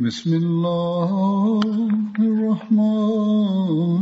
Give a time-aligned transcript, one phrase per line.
[0.00, 1.60] بسم الله
[2.18, 3.99] الرحمن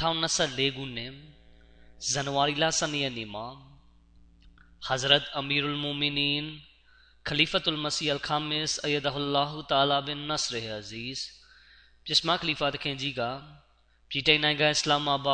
[0.00, 1.12] 2024ခုနှစ်
[2.10, 3.46] ဇန်နဝါရီလ12ရက်နေ့မှာ
[4.88, 6.46] Hazrat Amirul Mu'minin
[7.28, 11.18] Khalifatul Masih Al-Khamis Ayyadahullahu Ta'ala bin Nasr Aziz
[12.04, 13.22] ပြစ်မခလီဖာတခင်ကြီးက
[14.08, 15.28] ပြည်တိုင်နိုင်ငံအစ္စလာမာဘ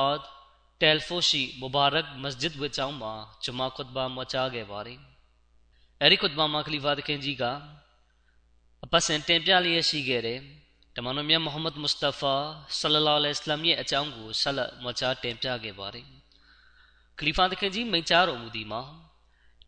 [10.96, 12.34] တမန်တော်မြတ်မုဟမ္မဒ်မုစတဖာ
[12.78, 16.06] ဆလလာလဟ်အလမ်ရဲ့အကြောင်းကိုဆက်လက်မကြားတင်ပြခဲ့ပါတယ်။
[17.18, 18.82] ခလီဖာသခင်ကြီးမိန့်ကြားတော်မူသည်မှာ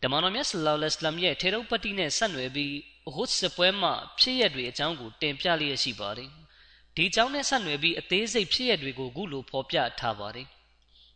[0.03, 2.75] တမန်တော်မြတ်ဆလလာလဟ်အလမ်ရဲ့ထေရုတ်ပတ္တိနဲ့ဆက်နွယ်ပြီး
[3.09, 6.31] အဟုတ်စပွဲမှာဖြစ်ရတွေအကြောင်းကိုတင်ပြလျက်ရှိပါတယ်။
[6.97, 10.49] ဒီအကြောင်းနဲ့ဆက်နွယ်ပြီးအသေးစိတ်ဖြစ်ရတွေကိုခုလိုဖော်ပြထားပါတယ်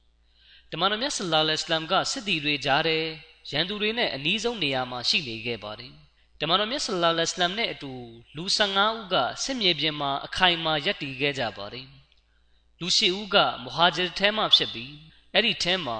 [0.71, 3.03] ။တမန်တော်မြတ်ဆလလာလဟ်အလမ်ကစစ်တီတွေကြားတဲ့
[3.51, 5.95] ရန်သူတွေနဲ့အနီးဆုံးနေရာမှာရှိနေခဲ့ပါတယ်။
[6.41, 7.93] တမန်တော်မြတ်ဆလလောလဟ်အလัยဟိဝါစလမ်နဲ့အတူ
[8.37, 9.15] လူ15ဦးက
[9.45, 11.89] စစ်မြေပြင်မှာအခိုင်အမာရပ်တည်ခဲ့ကြပါတယ်။
[12.81, 14.95] လူ10ဦးကမူဟာဂျီထဲမှဖြစ်ပြီး
[15.33, 15.99] အဲ့ဒီထဲမှာ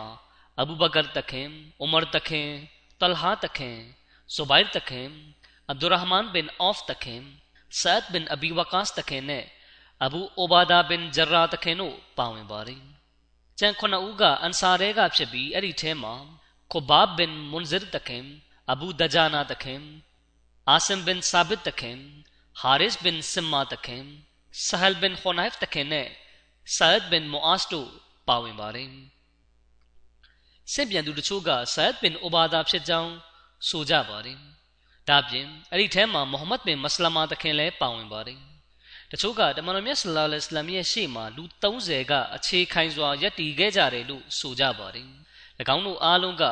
[0.61, 1.49] အဘူဘကာတခင်၊
[1.85, 2.49] ဥမာတခင်၊
[3.01, 3.77] တလဟာတခင်၊
[4.35, 5.07] ဇူဘိုင်တခင်၊
[5.69, 7.21] အဗ်ဒူရဟ်မန်ဘင်အောဖ်တခင်၊
[7.81, 9.45] ဆာဒ်ဘင်အဘီဝကာစ်တခင်နဲ့
[10.05, 12.83] အဘူအိုဘာဒါဘင်ဂျရာတခင်တို့ပါဝင်ပါတယ်။
[13.59, 16.15] ကျန်ခုနှစ်ဦးကအန်ဆာရဲကဖြစ်ပြီးအဲ့ဒီထဲမှာ
[16.73, 18.25] ခိုဘာဘင်မွန်ဇစ်တခင်
[18.71, 19.81] အဘူဒဂျာနာတခင်
[20.71, 21.99] အာဆမ်ဘင်ဆာဘစ်တခင်
[22.61, 24.05] ဟာရစ်ဘင်ဆင်မာတခင်
[24.67, 26.09] ဆဟလ်ဘင်ခွန်ဟိုင်ဖ်တခင်နဲ့
[26.77, 27.89] ဆာဒ်ဘင်မူအာစ်တို့
[28.29, 28.89] ပါဝင်ပါတယ်။
[30.73, 33.13] စစ်ပြန်သူတချို့ကဆာဒ်ဘင်အိုဘာဒါဖြစ်ကြောင်း
[33.69, 34.39] ဆိုကြပါတယ်။
[35.09, 38.41] ဒါပြင်အဲ့ဒီထဲမှာမိုဟမ္မဒ်ဘင်မစလမာတခင်လည်းပါဝင်ပါတယ်။
[39.13, 45.09] တချို့ကတမန်တော်မြတ်ဆလ္လာလဟ်အလัยဟိဝါစလမ်ရဲ့ရှေ့မှာလူ30ကအခြေခိုင်စွာယက်တည်ခဲ့ကြတယ်လို့ဆိုကြပါတယ်။၎
[45.75, 46.45] င်းတို့အားလုံးက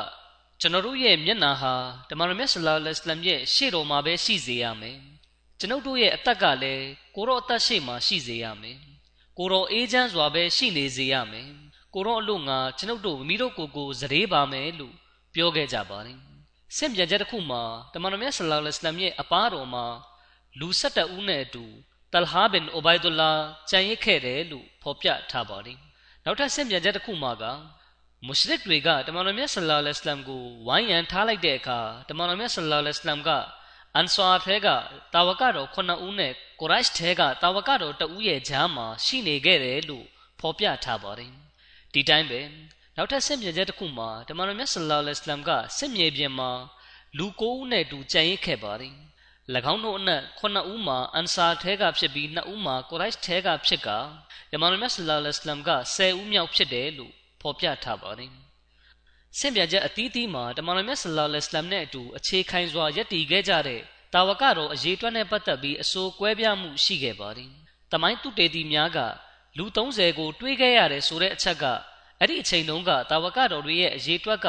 [0.61, 1.75] ကျွန်တော်တို့ရဲ့မျက်နှာဟာ
[2.11, 4.99] တမန်တော်မြတ်ဆလ္လာလဟ်အလัยဟိဝါစလမ်ရဲ့ရှေ့တော်မှာပဲရှိစေရမယ်။
[5.59, 8.79] ကျွန်ုပ်တို့ရဲ့အသက်ကလည်းကိုရောအသက်ရှေ့မှာရှိစေရမယ်။
[9.39, 11.49] ကိုရောအေးချမ်းစွာပဲရှိနေစေရမယ်။
[11.95, 14.95] ကိုရောအလို့ငါကျွန်ုပ်တို့မိတို့ကိုယ်ကိုစရေပါမယ်လို့
[15.35, 16.19] ပြောခဲ့ကြပါတယ်။
[16.77, 17.63] ဆင့်ပြန်ချက်တစ်ခုမှာ
[17.93, 19.87] တမန်တော်မြတ်ဆလ္လာလဟ်အလัยဟိဝါစလမ်ရဲ့အပားတော်မှာ
[20.59, 21.65] လူ၁၁ဦးနဲ့အတူ
[22.13, 23.31] တလဟာဘင်အိုဘိုင်ဒူလာ
[23.71, 25.79] ကြံရစ်ခဲ့တယ်လို့ဖော်ပြထားပါတယ်။
[26.25, 27.45] နောက်ထပ်ဆင့်ပြန်ချက်တစ်ခုမှာက
[28.27, 33.31] မုရှရစ်တွေကတမန်တော်မြတ်ဆလ္လာလဟ်အလိုင်းမ်ကိုဝိုင်းရန်ထားလိုက်တဲ့အခါတမန်တော်မြတ်ဆလ္လာလဟ်အလိုင်းမ်က
[33.95, 34.69] အန်ဆာဖဲက
[35.15, 40.07] တာဝကတော်9ဦးနဲ့ကုရိုက်ထဲကတာဝကတော်2ဦးရဲ့ကြားမှာရှိနေခဲ့တယ်လို့
[40.41, 41.33] ဖော်ပြထားပါတယ်
[41.93, 42.41] ဒီတိုင်းပဲ
[42.97, 46.51] နောက်ထပ်စစ်မြေကျက်တစ်ခုမှာတမန်တော်မြတ်ဆလ္လာလဟ်အလိုင်းမ်ကစစ်မြေပြင်မှာ
[47.19, 48.95] လူ9ဦးနဲ့တူကြံရိတ်ခဲ့ပါတယ်၎
[49.73, 53.89] င်းတို့အနက်9ဦးမှာအန်ဆာထဲကဖြစ်ပြီး2ဦးမှာကုရိုက်ထဲကဖြစ်က
[54.53, 57.15] ယမန်တော်မြတ်ဆလ္လာလဟ်အလိုင်းမ်က10ဦးမြောက်ဖြစ်တယ်လို့
[57.45, 58.33] ဖော်ပြထားပါတယ်။
[59.39, 63.81] ဆင့်ပြချက်အသီးသီးမှာတမန်တော်မြတ်ဆလ္လာလဟ်အလัยဟ်နဲ့အတူအခြေခိုင်စွာယက်တည်ခဲ့ကြတဲ့
[64.15, 67.51] တာဝကတော်အရေးတွက်နဲ့ပတ်သက်ပြီးအဆိုကွဲပြားမှုရှိခဲ့ပါတယ်။
[67.93, 68.99] တမိုင်းတုတေတီများက
[69.59, 71.65] လူ30ကိုတွေးခဲ့ရတယ်ဆိုတဲ့အချက်က
[72.21, 74.49] အဲ့ဒီအချိန်တုန်းကတာဝကတော်တွေရဲ့အရေးတွက်က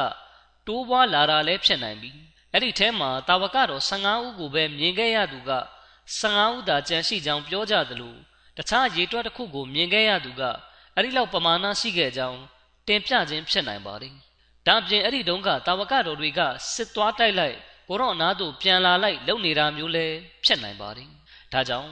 [0.68, 2.18] တိုးပွားလာတာလည်းဖြစ်နိုင်ပြီး
[2.52, 5.52] အဲ့ဒီထဲမှာတာဝကတော်15ဦးကိုပဲမြင်ခဲ့ရသူက
[6.20, 8.16] 15ဦးသာကြံရှိကြောင်းပြောကြသလို
[8.58, 10.42] တခြားရေတွက်တစ်ခုကိုမြင်ခဲ့ရသူက
[10.96, 12.40] အဲ့ဒီလောက်ပမာဏရှိခဲ့ကြောင်း
[12.88, 14.14] တင်ပြခြင်းဖြစ်နိုင်ပါတယ်။
[14.68, 16.42] ဒါပြင်အဲ့ဒီတုန်းကတာဝကတော်တွေက
[16.74, 20.16] စစ်သွားတိုက်လိုက်ကိုရော့နာတို့ပြန်လာလိုက်လုပ်နေတာမျိုးလည်း
[20.46, 21.10] ဖြစ်နိုင်ပါတယ်။
[21.54, 21.92] ဒါကြောင့်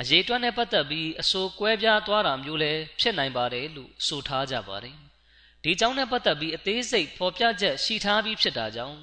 [0.00, 4.96] အရေးတွက်နဲ့ပတ်သက်ပြီးအဆိုကွဲပြားသွားတာမျိုးလည်းဖြစ်နိုင်ပါတယ်လို့ဆိုထားကြပါတယ်။
[5.64, 8.98] ဒီကြောင့်နဲ့ပတ်သက်ပြီးအသေးစိတ်ဖော်ပြချက်ရှိထားပြီးဖြစ်တာကြောင့်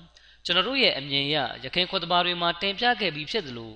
[0.46, 3.74] ကျွန်တော်တို့ရဲ့အမြင်အရရခိုင်ခွတ်တဘာတွေမှာတင်ပြခဲ့ပြီးဖြစ်သလို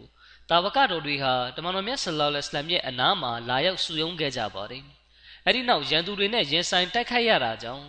[0.50, 4.86] တာဝကတော်တွေဟာတမန်တော်မြတ်ဆလောလ္လဟ်အလัยဟ်ရဲ့အနားမှာလာရောက်စုယုံခဲ့ကြပါတယ်။
[5.46, 7.88] အဲဒီနောက်ရန်သူတွေနဲ့ရင်ဆိုင်တိုက်ခိုက်ရတာကြောင့်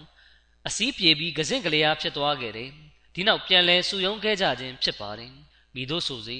[0.69, 2.71] အစည်းပြေပြီးကစင့်ကလေးအားဖြစ်သွားခဲ့တယ်။
[3.15, 5.33] ဒီနောက်ပြန်လဲစုယုံခဲ့ကြခြင်းဖြစ်ပါတယ်။
[5.75, 6.39] မိတို့ဆိုစီ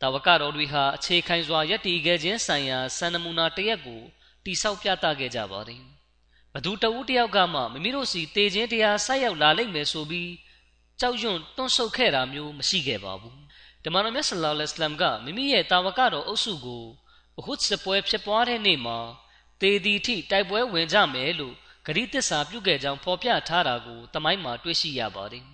[0.00, 4.02] တာဝကတော်တွေဟာအခြေခိုင်စွာယက်တီခဲ့ခြင်းဆိုင်ရာစံနမူနာတရက်ကို
[4.44, 5.82] တိဆောက်ပြသခဲ့ကြပါတယ်။
[6.54, 10.32] ဘသူတဦးတယောက်ကမှမိမိတို့စီတေခြင်းတရားဆိုက်ရောက်လာလိမ့်မယ်ဆိုပြီး
[11.00, 13.36] ကြောက်ရွံ့တွန့်ဆုတ်ခဲ့တာမျိုးမရှိခဲ့ပါဘူး။
[13.84, 16.84] တမန်တော်မြတ်ဆလောလ္လဟ်အလัยဟ်ကမိမိရဲ့တာဝကတော်အုပ်စုကို
[17.38, 18.98] အဟုတ်စပွဲဖြစ်ပွားတဲ့နေ့မှာ
[19.64, 21.54] သေသည်ထိတိုက်ပွဲဝင်ကြမယ်လို့
[21.86, 25.44] ဂရိတစ္ဆာပြုခဲ့ကြောင်းဖော်ပြထားတာကိုတမိုင်းမှာတွေ့ရှိရပါတယ်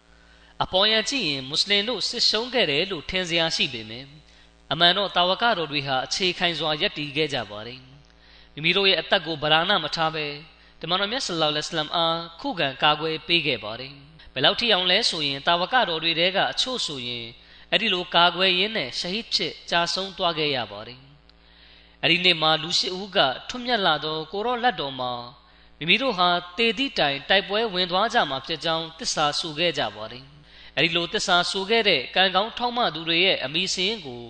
[0.62, 4.06] ။အပေါ်ရန်ကြည့်ရင်မွတ်စလင်တို့စစ်ရှုံးခဲ့တယ်လို့ထင်စရာရှိပေမယ့်
[4.72, 7.80] အမှန်တော့တာဝကတော်တွေဟာအခြေခံစွာယက်တည်ခဲ့ကြပါတယ်။
[8.54, 10.26] မိမိတို့ရဲ့အသက်ကိုဗလာဏမထားပဲ
[10.80, 13.92] တမန်တော်မြတ်ဆလောလ္လဟ်အလัยဟိဝါစလမ်အားခုခံကာကွယ်ပေးခဲ့ပါတယ်။
[14.32, 17.26] ဘယ်လောက်ထိအောင်လဲဆိုရင်တာဝကတော်တွေတဲကအချို့ဆိုရင်
[17.70, 21.00] အဲ့ဒီလိုကာကွယ်ရင်းနဲ့ရှဟီဒ်ဖြစ်ကြာဆုံးသွားခဲ့ရပါတယ်။
[22.02, 23.18] အဲ့ဒီနေ့မှာလူရှိဦးက
[23.48, 25.12] ထွတ်မြတ်လာသောကိုရောလက်တော်မှာ
[25.78, 26.28] မိမိတို့ဟာ
[26.58, 30.24] တေသည့်တိုင်တိုက်ပွဲဝင်သွားကြမှာဖြစ်ကြောင်းတစ္ဆာဆိုခဲ့ကြပါတယ်။
[30.76, 34.22] အဲဒီလိုတစ္ဆာဆိုခဲ့တဲ့ကံကောင်းထောက်မှသူတွေရဲ့အမိစင်းကို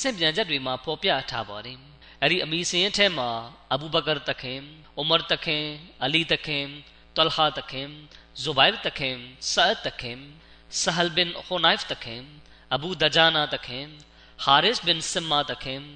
[0.00, 1.78] စင့်ပြန်ချက်တွေမှာဖော်ပြထားပါတယ်။
[2.22, 3.30] အဲဒီအမိစင်းထဲမှာ
[3.72, 4.58] အဘူဘကာတခင်၊
[5.00, 5.62] ဥမာတခင်၊
[6.04, 6.64] အလီတခင်၊
[7.16, 7.86] တလဟာတခင်၊
[8.42, 9.14] ဇူဘိုင်တခင်၊
[9.52, 10.18] ဆာတ်တခင်၊
[10.80, 12.20] ဆဟလ်ဘင်ခူနိုင်ဖ်တခင်၊
[12.74, 13.84] အဘူဒဂျာနာတခင်၊
[14.44, 15.80] ဟာရစ်ဘင်ဆမ်မာတခင်၊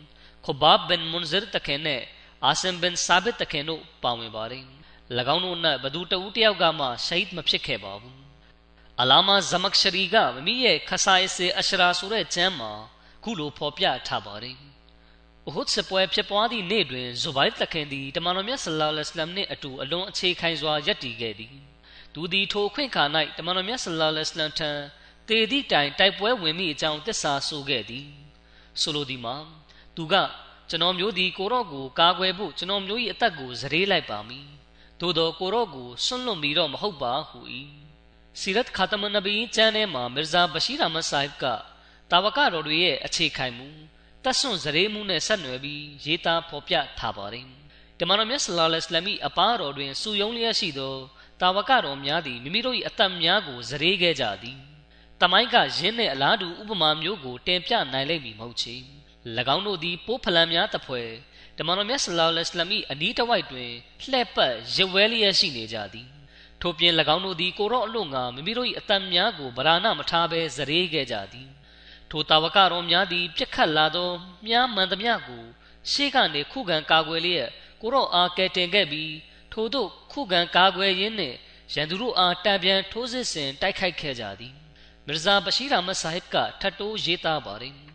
[0.45, 2.03] ခုဘာဘင်မွန်ဇရ်တခင်နဲ့
[2.45, 4.65] အာဆမ်ဘင်ဆာဘစ်တခင်တို့ပါဝင်ပါတယ်။၎
[5.35, 8.17] င်းတို့၌ဘသူတဦးတယောက်ကမှရှိတ်မဖြစ်ခဲ့ပါဘူး
[9.01, 12.73] အလာမာဇမက်ရှရီကမမိရဲ့ခဆိုင်စေအရှရာဆိုတဲ့ကျမ်းမှာ
[13.25, 14.57] ခုလိုဖော်ပြထားပါတယ်
[15.49, 21.55] အဟုတ်စပွဲဖြစ်ပွားသည့်နေ့တွင်ဇူဘိုင်တခင်သည်တမန်တော်မြတ်ဆလ္လာလဟ်အလัยဟ်နှင့်အတူအလွန်အခြေခိုင်စွာယက်တည်ခဲ့သည်
[22.15, 23.05] သူသည်ထိုခွင့်ခါ၌
[23.39, 24.71] တမန်တော်မြတ်ဆလ္လာလဟ်အလัยဟ်ထံ
[25.29, 28.07] တေသည့်တိုင်တိုက်ပွဲဝင်မိအကြောင်းသစ္စာဆိုခဲ့သည်
[28.81, 29.37] ဆိုလိုသည်မှာ
[29.97, 30.15] သူက
[30.69, 34.47] ကျွန်တော်မျိုးသည်ကိုရော့ကိုကာကွယ်ဖို့ကျွန်တော်မျိုး၏အသက်ကိုဇရေလိုက်ပါမည်
[35.01, 37.39] သို့သောကိုရော့ကိုဆွန့်လွတ်မိတော့မဟုတ်ပါဟူ၏
[38.41, 41.45] စီရတ်ခါတမနဘီကျမ်းထဲမှာမီဇာဘရှိရာမဆိုင်က
[42.11, 43.69] တာဝကတော်တွေရဲ့အခြေခိုင်မှု
[44.25, 47.47] တဆွန့်ဇရေမှုနဲ့ဆက်နွယ်ပြီးရေးသားဖော်ပြထားပါတယ်
[47.99, 50.97] တမန်တော်မြတ်ဆလာလစ္စလမ်၏အပါတော်တွင်စုယုံလျက်ရှိသော
[51.41, 54.59] တာဝကတော်များသည်မိမိတို့၏အသက်များကိုဇရေခဲ့ကြသည်
[55.21, 58.75] တမိုင်းကယင်းနှင့်အလားတူဥပမာမျိုးကိုတင်ပြနိုင်လိမ့်မည်မဟုတ်ချေ၎
[59.55, 61.03] ၎င်းတို့သည်ပိုးဖလံများတဖွဲ
[61.59, 63.71] တမန်တော်မြတ်ဆလောလ္လဟ်အလัยဟိအနီးတစ်ဝိုက်တွင်
[64.03, 66.09] လှည့်ပတ်ရဝဲလျက်ရှိနေကြသည်
[66.61, 71.49] ထို့ပြင်၎င်းတို့သည်ကိုရော့အလို့ငါမိမိတို့၏အတန်များကိုဗရာဏမထားဘဲဇရေခဲ့ကြသည်
[72.11, 74.11] ထိုတာဝကတော်များသည်ပြက်ခတ်လာသော
[74.47, 75.45] မြားမှန်သမျှကို
[75.91, 77.49] ရှေ့ကနေခုခံကာကွယ်လျက်
[77.81, 79.15] ကိုရော့အားကယ်တင်ခဲ့ပြီး
[79.53, 81.37] ထိုတို့ခုခံကာကွယ်ရင်းနှင့်
[81.75, 84.55] ရန်သူတို့အားတံပြန်ထိုးစစ်ဆင်တိုက်ခိုက်ခဲ့ကြသည်
[85.07, 87.90] မီရဇာဘရှိရာမဆာဟစ်ကထတ်တိုးရေးသားပါတယ်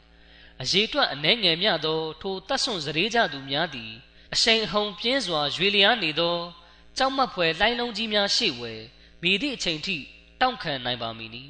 [0.62, 3.92] အရေးအတွက်အနှဲငယ်မြသော ထိုတတ်ဆွန်စရေကြသူများသည်
[4.34, 6.38] အရှိန်အဟုန်ပြင်းစွာရွေလျားနေသော
[6.98, 8.74] ကြောက်မက်ဖွယ်လိုင်းလုံးကြီးများရှေ့ဝဲ
[9.22, 9.98] မိသည့်အချိန်ထိ
[10.42, 11.44] တောင့်ခံနိုင်ပါမည်နီ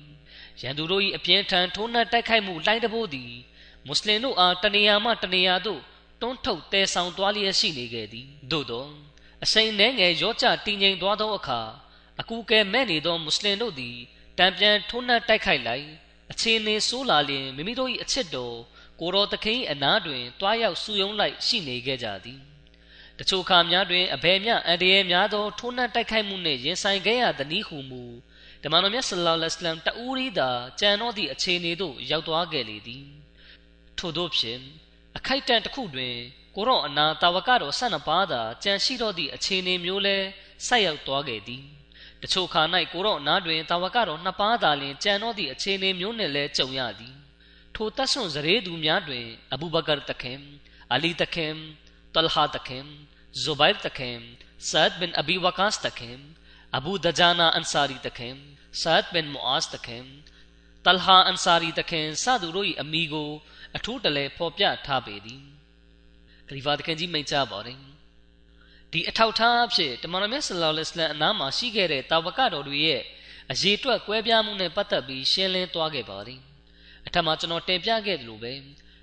[0.62, 3.31] ရန်သူတို့၏အပြင်းထန်ထိုးနှက်တိုက်ခိုက်မှုလိုင်းတဘိုးသည်
[3.86, 5.81] မွတ်စလင်တို့အားတနေရာမှတနေရာသို့
[6.22, 8.86] တွန်းထုတ်တဲဆောင်သွားလျက်ရှိနေခဲ့သည်သို့သော
[9.44, 11.62] အစိမ်နှဲငယ်ရော့ကျတည်ငြိမ်သွားသောအခါ
[12.19, 13.98] အကူကဲမဲ့နေသောမွတ်စလင်တို့သည်
[14.38, 15.88] တံပြန်ထိုးနှက်တိုက်ခိုက်လိုက်
[16.31, 18.57] အခြေအနေဆိုးလာလျင်မိမိတို့၏အချစ်တော်
[18.99, 22.40] ကိုတော်သခင်အနားတွင်တွားရောက်စုယုံလိုက်ရှိနေခဲ့ကြသည်
[23.19, 28.04] တချို့ခါများတွင်အဘယ်မျှအန်တရဲများသောထိုးနှက်တိုက်ခိုက်မှုနှင့်ရင်ဆိုင်ခဲ့ရသနည်းဟုမူ
[28.64, 30.49] ဓမ္မတော်မြတ်ဆလ္လာလဟ်အလัยဟ်တအူရီသာ
[30.80, 33.06] ကြံတော့သည့်အခြေအနေသို့ရောက်သွားခဲ့လေသည်
[33.97, 34.61] ထို့သောဖြင့်
[35.18, 36.16] အခိုက်အတန့်တစ်ခုတွင်
[36.56, 40.18] ကိုရော့အနာတာဝကတော်၁၂ပါးသာကြံရှိတော့သည့်အခြေအနေမျိုးလဲ
[40.68, 41.64] ဆက်ရောက်သွားခဲ့သည်
[42.21, 42.61] တချို့ခါ၌
[42.94, 47.24] ကိုရော့အနာတွင်တာဝကတော်နှစ်ပါးသာလျှင်ကြံတော့သည့်အခြေအနေမျိုးနှင့်လဲကြုံရသည်
[47.75, 50.39] ထိုတဆွန်ဇရေသူများတွင်အဘူဘကာတခင်
[50.94, 51.53] အလီတခင်
[52.15, 52.85] တလဟာတခင်
[53.44, 54.17] ဇူဘိုင်တခင်
[54.69, 56.17] ဆာဒ်ဘင်အဘီဝကာစ်တခင်
[56.75, 58.35] အဘူဒဂျာနာအန်ဆာရီတခင်
[58.81, 60.05] ဆာဒ်ဘင်မူအာစ်တခင်
[60.85, 63.31] တလဟာအန်ဆာရီတခင်စသူတို့၏အမိကို
[63.75, 65.41] အထူးတလဲဖော်ပြထားပေသည်
[66.47, 67.79] ခလီဖာတခင်ကြီးမိန့်ကြားပါတယ်
[68.91, 73.01] ဒီအထောက်ထားအဖြစ်တမန်တော်မြတ်ဆလောလ္လဟ်အလိုင်းအနားမှာရှိခဲ့တဲ့တာဝကတော်တွေရဲ့
[73.51, 76.41] အရေးအတွက်ကွဲပြားမှုနဲ့ပတ်သက်ပြီးရှင်းလင်းသွားခဲ့ပါတယ်
[77.07, 78.54] အထက်မှာကျွန်တော်တင်ပြခဲ့သလိုပဲ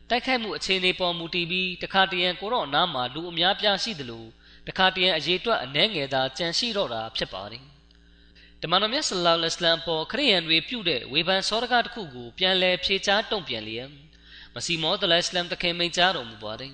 [0.08, 4.24] တိုက်ခိုက်မှုအခြေအနေပေါ်မူတည်ပြီးတခါတရံကိုတော့နားမှာလူအများပြားရှိသလို
[4.68, 7.64] တခါတရံအရေးအတွက်အနှဲငယ်သာကြန့်ရှိတော့တာဖြစ်ပါတယ်
[8.62, 13.88] တမန်တော်မြတ်ဆလ္လာလဟ်အလัยဟ်ပေါ်ခရိယန်တွေပြုတဲ့ဝေဖန်စောရကတစ်ခုကိုပြန်လည်ဖြေချတုံ့ပြန်လျက်
[14.54, 16.72] မစီမောဒလအစ္စလမ်တခင်မိန့်ကြားတော်မူပါတယ်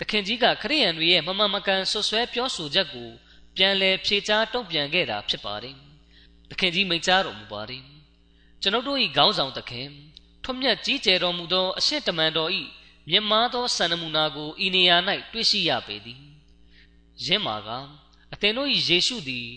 [0.00, 3.10] တခင်ကြီးကခရိယန်တွေရဲ့မမမကန်ဆွဆွဲပြောဆိုချက်ကို
[3.56, 5.76] ပြန်လည်ဖြေချတုံ့ပြန်ခဲ့တာဖြစ်ပါတယ်
[6.50, 7.82] တခင်ကြီးမိန့်ကြားတော်မူပါတယ်
[8.62, 9.88] ကျွန်ုပ်တို့၏ခေါင်းဆောင်သခင်
[10.50, 12.50] ထွတ်မြတ်ကြီးကျယ်တော်မူသောအရှင်းတမန်တော်၏
[13.08, 14.96] မြင့်မားသောစံနမူနာကိုဤနေရာ၌
[15.32, 16.20] တွေ့ရှိရပေသည်
[17.24, 17.68] ယင်းမှာက
[18.32, 19.48] အသင်တို့၏ယေရှုသည်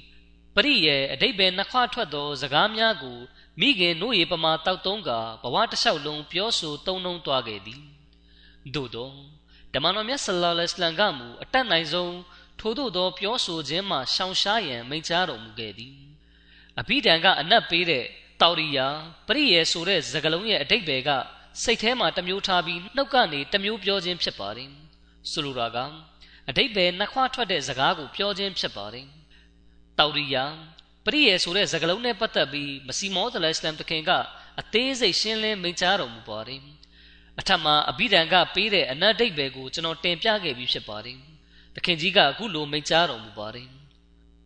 [0.55, 3.17] ပရိယေအတိတ်ပဲနှခွထွက်သောစကားများကို
[3.60, 5.10] မိခင်တို့၏ပမာတောက်သုံးက
[5.43, 7.81] ဘဝတစ်လျှောက်လုံးပြောဆိုသုံးနှုံသွားခဲ့သည်
[8.75, 9.10] သို့သော
[9.74, 12.15] ဓမ္မတော်မြတ်ဆလ္လာလဟ်အလัยဟ်ကမူအတတ်နိုင်ဆုံး
[12.60, 15.95] ထို့သောသောပြောဆိုခြင်းမှရှောင်ရှားရန်မိန့်ကြားတော်မူခဲ့သည်
[16.79, 18.05] အဘိဓမ္မာကအနက်ပေးတဲ့
[18.41, 18.88] တောရိယာ
[19.27, 21.10] ပရိယေဆိုတဲ့စကားလုံးရဲ့အတိတ်ပဲက
[21.63, 24.69] စိတ်ထဲမှာတမျိုးထားပြီးနှုတ်ကနေတမျိုးပြောခြင်းဖြစ်ပါတယ်
[25.31, 25.77] ဆိုလိုတာက
[26.50, 29.07] အတိတ်ပဲနှခွထွက်တဲ့စကားကိုပြောခြင်းဖြစ်ပါတယ်
[30.00, 30.45] တောရိယာ
[31.05, 34.12] ပရိယေဆိုတဲ့စကားလုံးနဲ့ပတ်သက်ပြီးမစီမောသလအစ္စလမ်တခင်က
[34.60, 36.62] အသေးစိတ်ရှင်းလင်းမိန့်ကြားတော်မူပါတယ်
[37.39, 41.17] အထက်မှာအဘိဓမ္မာကပေးတဲ့အနတ်ဒိတ်ပဲကိုကျွန်တော်တင်ပြခဲ့ပြီးဖြစ်ပါတယ်
[41.75, 43.67] တခင်ကြီးကအခုလိုမိန့်ကြားတော်မူပါတယ်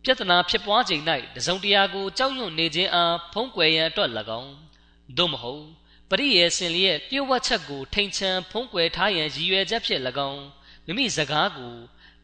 [0.06, 1.02] ပြဿနာဖြစ်ပွားချိန်၌
[1.36, 4.10] တစုံတရာကိုကြောက်ရွံ့နေခြင်းအားဖုံးကွယ်ရန်အတွက်၎
[4.40, 4.52] င်း
[5.16, 5.64] သို့မဟုတ်
[6.10, 10.42] ပရိယေစင်လျက်ပြုတ်ဝတ်ချက်ကိုထိန်ချန်ဖုံးကွယ်ထားရန်ရည်ရွယ်ချက်ဖြင့်၎င်း
[10.86, 11.74] မိမိစကားကို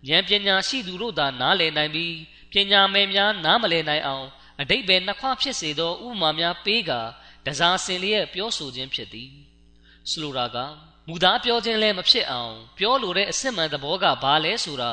[0.09, 2.15] ဉာဏ်ပညာရှိသူတို့သာနားလည်နိုင်ပြီး
[2.53, 4.27] ပညာမဲ့များနားမလည်နိုင်အောင်
[4.61, 7.01] အတိတ်ပဲနှခွဖြစ်စေသောဥပမာများပေးကာ
[7.47, 9.31] တစားစင်လျက်ပြောဆိုခြင်းဖြစ်သည်
[10.11, 10.57] ဆိုလိုတာက
[11.09, 14.93] မူသားပြောခြင်းလည်းမဖြစ်အောင် ပြောလိုတဲ့အစစ်မှန်သဘောကဘာလဲဆိုတာ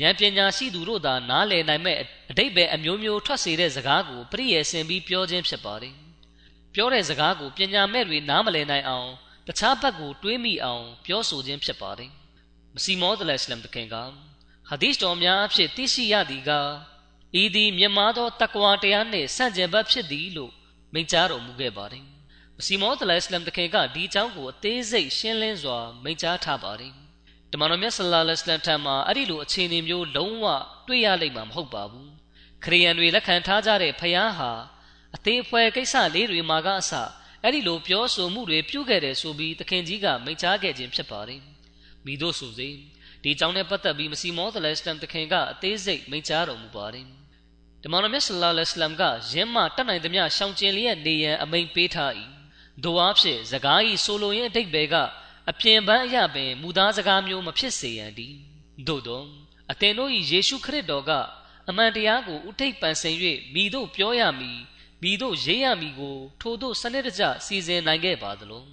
[0.00, 1.96] ဉာဏ်ပညာရှိသူတို့သာနားလည်နိုင်မဲ့
[2.30, 5.94] အတိတ်ပဲအမျိုးမျိုးထွက်စေတဲ့စကားကိုပရိယေဆင်ပြီးပြောခြင်းဖြစ်ပါတယ်
[6.74, 9.08] ပြောတဲ့စကားကိုပညာမဲ့တွေနားမလည်နိုင်အောင်
[9.46, 12.10] တခြားဘက်ကိုတွေးမိအောင်ပြောဆိုခြင်းဖြစ်ပါတယ်
[12.74, 13.96] မစီမောဒလအစ္စလမ်တခင်က
[14.68, 16.50] ဟာဒီစ်တော်များအဖြစ်သိရှိရသည်က
[17.40, 20.52] ဤသည်မြတ်မာသောတက္ကဝတရားနှင့်ဆန့်ကျင်ဘက်ဖြစ်သည်လို့
[20.92, 22.04] မိန့်ကြားတော်မူခဲ့ပါတယ်
[22.56, 26.94] မစီမောဒလအစ္စလမ်တခင်ကဒီအကြောင်းကိုအသေးစိတ်ရှင်းလင်းစွာမိန့်ကြားထားပါတယ်
[27.52, 30.46] တမန်တော်မြတ်ဆလ္လာလဟ်အလัยဟ်ထံမှာအဲ့ဒီလိုအခြေအနေမျိုးလုံးဝ
[30.88, 32.10] တွေ့ရလိမ့်မှာမဟုတ်ပါဘူး
[32.64, 34.50] ခရိယန်တွေလက်ခံထားကြတဲ့ဖယားဟာ
[35.16, 36.92] အသေးအဖွဲကိစ္စလေးတွေမှာကအစ
[37.42, 41.40] အဲ့ဒီလိုပြောဆိုမှုတွေပြုခဲ့တယ်ဆိုပြီးသခင်ကြီးကမိန့်ကြားခဲ့ခြင်းဖြစ်ပါတယ်
[42.04, 42.68] မိတို့ဆိုစေ
[43.22, 47.06] ဒီအကြောင်းနဲ့ပတ်သက်ပြီးမစီမောသလစလမ်သခင်ကအသေးစိတ်မိန့်ကြားတော်မူပါတယ်
[47.82, 52.12] တမန်တော်မြတ်ဆလ္လာလဟ်အလัยဟ်ကယင်းမှတတ်နိုင်သမျှရှောင်ကျဉ်လျက်နေရန်အမိန့်ပေးထား၏
[52.84, 54.96] ဒို့အဖြစ်စကားဤဆိုလိုရင်းအတိတ်ဘယ်က
[55.50, 58.28] အပြင်ပန်းအရာပင်မူသားစကားမျိုးမဖြစ်စေရန်ဒီ
[58.86, 59.22] သို့သော
[59.70, 61.10] အသင်တို့၏ယေရှုခရစ်တော်က
[61.68, 63.16] အမှန်တရားကိုဥထိပ်ပန်ဆင်၍
[63.54, 64.60] မိတို့ပြောရမည်
[65.02, 68.64] မိတို့ရေးရမည်ကို ထိုတို့စနစ်တကျစီစဉ်နိုင်ခဲ့ပါသလို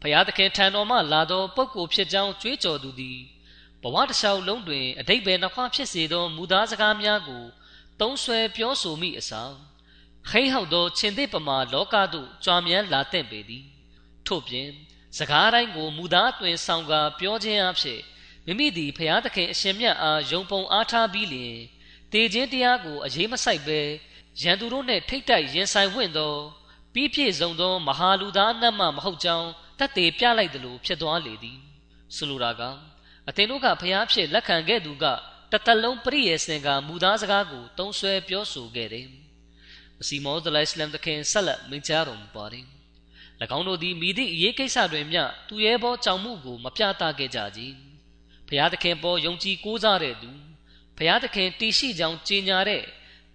[0.00, 3.18] ဖျားသခင်ထံတော်မှလာသောပုဂ္ဂိုလ်ဖြစ်ကြောင်းကြွေးကြော်သူသည်
[3.82, 7.44] ဘဝတစ်လျှောက်လုံးတွင်အတိတ်ပဲနှခွဖြစ်စေသောမူသားစကားများကို
[8.00, 9.52] သုံးဆွဲပြောဆိုမိအစား
[10.28, 13.64] ခိဟောက်သောရှင်သစ်ပမာလောကသို့ကြွားမြန်းလာတဲ့ပေသည်
[14.26, 14.68] ထို့ပြင်
[15.18, 18.00] စကားတိုင်းကိုမူသားတွင်ဆောင်ကာပြောခြင်းအဖြစ်
[18.46, 21.56] မိမိသည်ဖျားသခင်အရှင်မြတ်အားယုံပုံအားထားပြီးလျင်
[22.12, 23.80] တေခြင်းတရားကိုအရေးမဆိုင်ပဲ
[24.42, 26.34] ရန်သူတို့နှင့်ထိတ်တိုက်ရင်ဆိုင်ဝင့်သော
[26.94, 29.48] ပြီးပြည့်စုံသောမဟာလူသားအနတ်မှမဟုတ်ကြောင်း
[29.78, 31.58] တတ်သေးပြလိုက်သလိုဖြစ်သွားလေသည်
[32.16, 32.62] ဆိုလိုတာက
[33.28, 35.04] အသင်တို့ကဖျားဖြစ်လက်ခံခဲ့သူက
[35.52, 39.06] တတလုံးပရိယေစင်ကမူသားစကားကိုတုံးဆွဲပြောဆိုခဲ့တယ်
[40.00, 42.66] အစီမောဒလိုင်စလမ်တခင်ဆက်လက်မိန့်ကြားတော်မူပါတယ်၎
[43.58, 47.60] င်းတို့သည်မိသည့်အရေးကိစ္စတွင်မျှသူရဲဘောကြောင်မှုကိုမပြသခဲ့ကြကြ။
[48.48, 50.30] ဖျားသခင်ပေါ်ယုံကြည်ကိုးစားတဲ့သူ
[50.98, 52.82] ဖျားသခင်တည်ရှိကြောင်းကြေညာတဲ့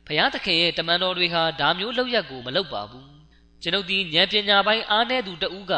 [0.08, 3.06] ဖျားသခင်ရဲ့တမန်တော်တွေဟာဒါမျိုးလောက်ရက်ကိုမလုပ်ပါဘူး။
[3.62, 5.74] ကျွန်ုပ်ဒီဉာဏ်ပညာပိုင်းအားနည်းသူတဦးက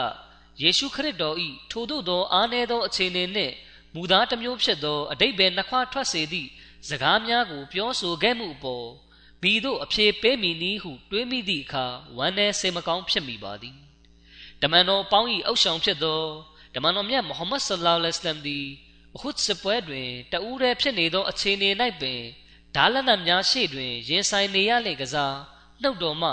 [0.61, 1.35] ယေရှုခရစ်တော်၏
[1.71, 3.53] ထိုသို့သောအားနည်းသောအခြေအနေနှင့်
[3.93, 6.49] မူသားတစ်မျိုးဖြစ်သောအတိတ်ပဲနှခွထွက်စေသည့်
[6.87, 8.87] စကားများကိုပြောဆိုခဲ့မှုအပေါ်
[9.41, 11.85] မိတို့အဖြေပေးမိနည်းဟုတွေးမိသည့်အခါ
[12.17, 13.86] ဝမ်းနည်းစိတ်မကောင်းဖြစ်မိပါသည်
[14.61, 16.21] တမန်တော်ပေါင်း၏အုပ်ဆောင်ဖြစ်သော
[16.75, 18.65] တမန်တော်မြတ်မုဟမ္မဒ်ဆလ္လာလဟ်အလိုင်းသည်
[19.15, 21.69] အခုစပွဲတွင်တဦးတည်းဖြစ်နေသောအခြေအနေ၌
[22.01, 22.21] ပင်
[22.75, 25.35] ဓာလနတ်များရှေ့တွင်ရင်ဆိုင်နေရလေကစား
[25.81, 26.31] နှုတ်တော်မှ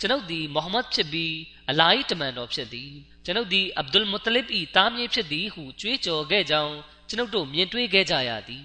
[0.00, 1.34] ကျွန်ုပ်သည်မုဟမ္မဒ်ဖြစ်ပြီး
[1.70, 2.92] အလာဟ်တမန်တော်ဖြစ်သည်
[3.24, 4.46] ကျွန်ုပ်သည်အဗ်ဒุลမုတလစ်၏
[4.76, 6.76] တားမြေးဖြစ်သည်ဟုကြွေးကြော်ခဲ့ကြောင်း
[7.08, 8.64] ကျွန်ုပ်တို့မြင်တွေ့ခဲ့ကြရသည်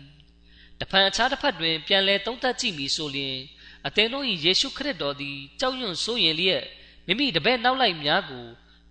[0.80, 3.38] တဖန်အခြားတစ်ဖက်တွင်ပြန်လည်သုံးသပ်ကြည့်မည်ဆိုလျှင်
[3.88, 6.64] အသင်တို့၏ယေရှုခရစ်တော်သည်ကြောက်ရွံ့ဆိုးရင်လျက်
[7.08, 8.46] မိမိတပည့်နောက်လိုက်များကို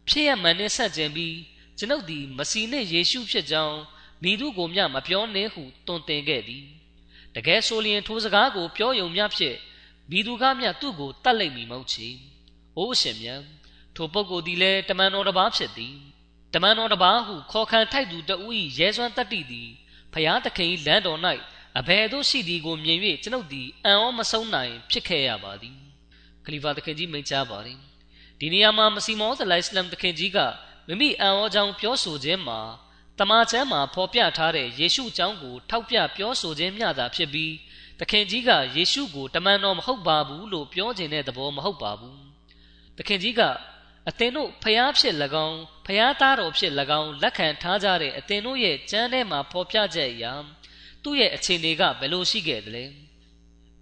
[0.09, 1.37] ဖြစ်ရမှန်နှင့်ဆက်ကျင်ပြီး
[1.79, 3.79] ကျွန်ုပ်သည်မစီနှင့်ယေရှုဖြစ်ကြောင်း
[4.23, 6.65] မိသူကိုမျှမပြောနှင့်ဟုတွင်တင်ခဲ့သည်
[7.35, 9.59] တကယ်ဆိုလျင်ထိုစကားကိုပြောယုံမျှဖြင့်
[10.11, 12.09] မိသူကမျှသူ့ကိုတတ်လိုက်မိမဟုတ်ချေ
[12.77, 13.43] အိုးရှင်မြတ်
[13.97, 15.95] ထိုပုဂ္ဂိုလ်သည်လည်းတမန်တော်တစ်ပါးဖြစ်သည်
[16.55, 19.69] တမန်တော်တစ်ပါးဟုခေါ်ခံထိုက်သူတဦး၏ရဲစွမ်းတတ္တိသည်
[20.13, 21.21] ဖျားသခင်၏လမ်းတော်၌
[21.79, 25.77] အဘယ်သို့ရှိသည်ကိုမြင်၍ကျွန်ုပ်သည်အံ့ဩမဆုံးနိုင်ဖြစ်ခဲ့ရပါသည်
[26.45, 27.81] ခလီဖာသခင်ကြီးမိန့်ကြားပါသည်
[28.41, 30.39] ဒီနေရာမှာမစီမောသလိုင်စလမ်သခင်ကြီးက
[30.87, 32.61] မိမိအံ့ဩကြောင့်ပြောဆိုခြင်းမှာ
[33.19, 37.53] တမန်ကျမ်းမှာဖော်ပြထားတဲ့ယေရှုအကြောင်းကိုထောက်ပြပြောဆိုခြင်းမျှသာဖြစ်ပြီး
[37.99, 42.19] သခင်ကြီးကယေရှုကိုတမန်တော်မဟုတ်ပါဘူးလို့ပြောခြင်းတဲ့သဘောမဟုတ်ပါဘူး
[42.97, 43.41] သတခင်ကြီးက
[44.09, 45.15] အသင်တို့ဖျားဖြစ်၎
[45.47, 50.33] င်းဖျားသားတော်ဖြစ်၎င်းလက်ခံထားကြတဲ့အသင်တို့ရဲ့ကြမ်းထဲမှာဖော်ပြချက်အရာ
[51.03, 52.85] သူ့ရဲ့အခြေအနေကဘယ်လိုရှိခဲ့သလဲ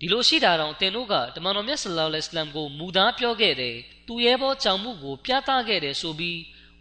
[0.00, 3.76] ဒီလိုရှိတာတော့တင်တို့ကတမန်တော်မြတ်ဆလောလ္လဟ်အလัမ်ကိုမူသားပြောခဲ့တယ်
[4.06, 6.38] သူရဲဘောကြောင့်မှုကို ပြသခဲ့တယ်ဆိုပြီး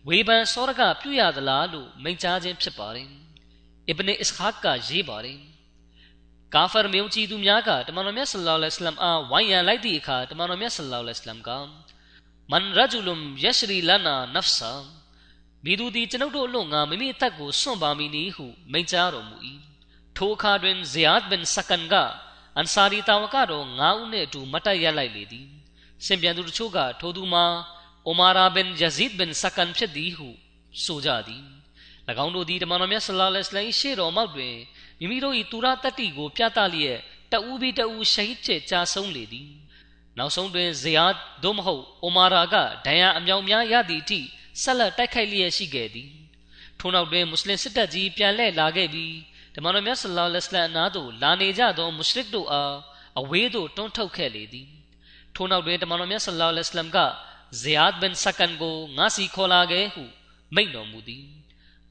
[0.07, 3.09] ဝေဖန်စောရကပြုရသလားလို့မိန့်ကြားခြင်းဖြစ်ပါတယ်
[3.87, 5.39] အစ်ဘနအစ်ခါကရေးပါတယ်
[6.55, 11.49] ကာဖာမြေုံချီသူများကတမန်တော်မြတ်ဆလောလ္လဟ်အလัမ်အားဝိုင်းရန်လိုက်သည့်အခါတမန်တော်မြတ်ဆလောလ္လဟ်အလัမ်က
[12.51, 14.71] မန်ရဂျူလွမ်ယရှရီလနာနဖ်ဆာ
[15.63, 19.35] မိသူသည်ကျွန်ုပ်တို့အလို့ငါမိမိအသက်ကိုစွန့်ပါမိနည်းဟုမိန့်ကြားတော်မူ၏
[20.17, 21.95] ထိုအခါတွင်ဇီယာဒ်ဘင်ဆကန်က
[22.57, 25.47] အန်ဆာရီတာဝကတော်၅ဦးနှင့်အတူမတ်တက်ရလိုက်လေသည်
[26.05, 27.45] စင်ပြန်သူတို့ကထိုသူမှာ
[28.07, 30.27] အိုမာရာဘင်ယဇီဒ်ဘင်ဆကန်ဖြစ်သည်ဟု
[30.83, 31.45] ဆိုကြသည်၎
[32.25, 34.55] င်းတို့သည်တမန်တော်မြတ်ဆလောလ္လဟ်အလိုင်းရှေ့တော်မှောက်တွင်
[34.99, 36.99] မိမိတို့၏တူရတတ္တိကိုပြသလျက်
[37.31, 39.49] တအူးပြီးတအူးရှဟီဒ်ဖြစ်ကြာဆုံးလေသည်
[40.17, 41.05] နောက်ဆုံးတွင်ဇီယာ
[41.43, 44.19] သို့မဟုတ်အိုမာရာကဒဏ်ရာအမြောင်များရသည့်အထိ
[44.61, 46.09] ဆက်လက်တိုက်ခိုက်လျက်ရှိခဲ့သည်
[46.79, 49.13] ထို့နောက်တွင်မွတ်စလင်စစ်တပ်ကြီးပြန်လှည့်လာခဲ့ပြီး
[49.57, 52.75] ဓမ္မတော်မြတ်ဆလောလ္လဟ်အလိုင်းအနာသို့လာနေကြသောမုရှရစ်တို့အား
[53.19, 54.67] အဝေးသို့တွန်းထုတ်ခဲ့လေသည်
[55.35, 56.99] ထို့နောက်တွင်ဓမ္မတော်မြတ်ဆလောလ္လဟ်အလိုင်းက
[57.61, 60.03] ဇီယာဒ်ဘင်ဆကန်ကိုငါစီခေါ်လာခဲ့ဟု
[60.55, 61.25] မိန့်တော်မူသည်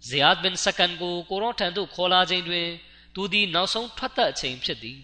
[0.09, 2.67] ဇီယာဒ်ဘင်ဆကန်ကိုကိုရောထံသို့ခေါ်လာခြင်းတွင်
[3.15, 4.99] သူသည်နောက်ဆုံးထွက်သက်အချိန်ဖြစ်သည်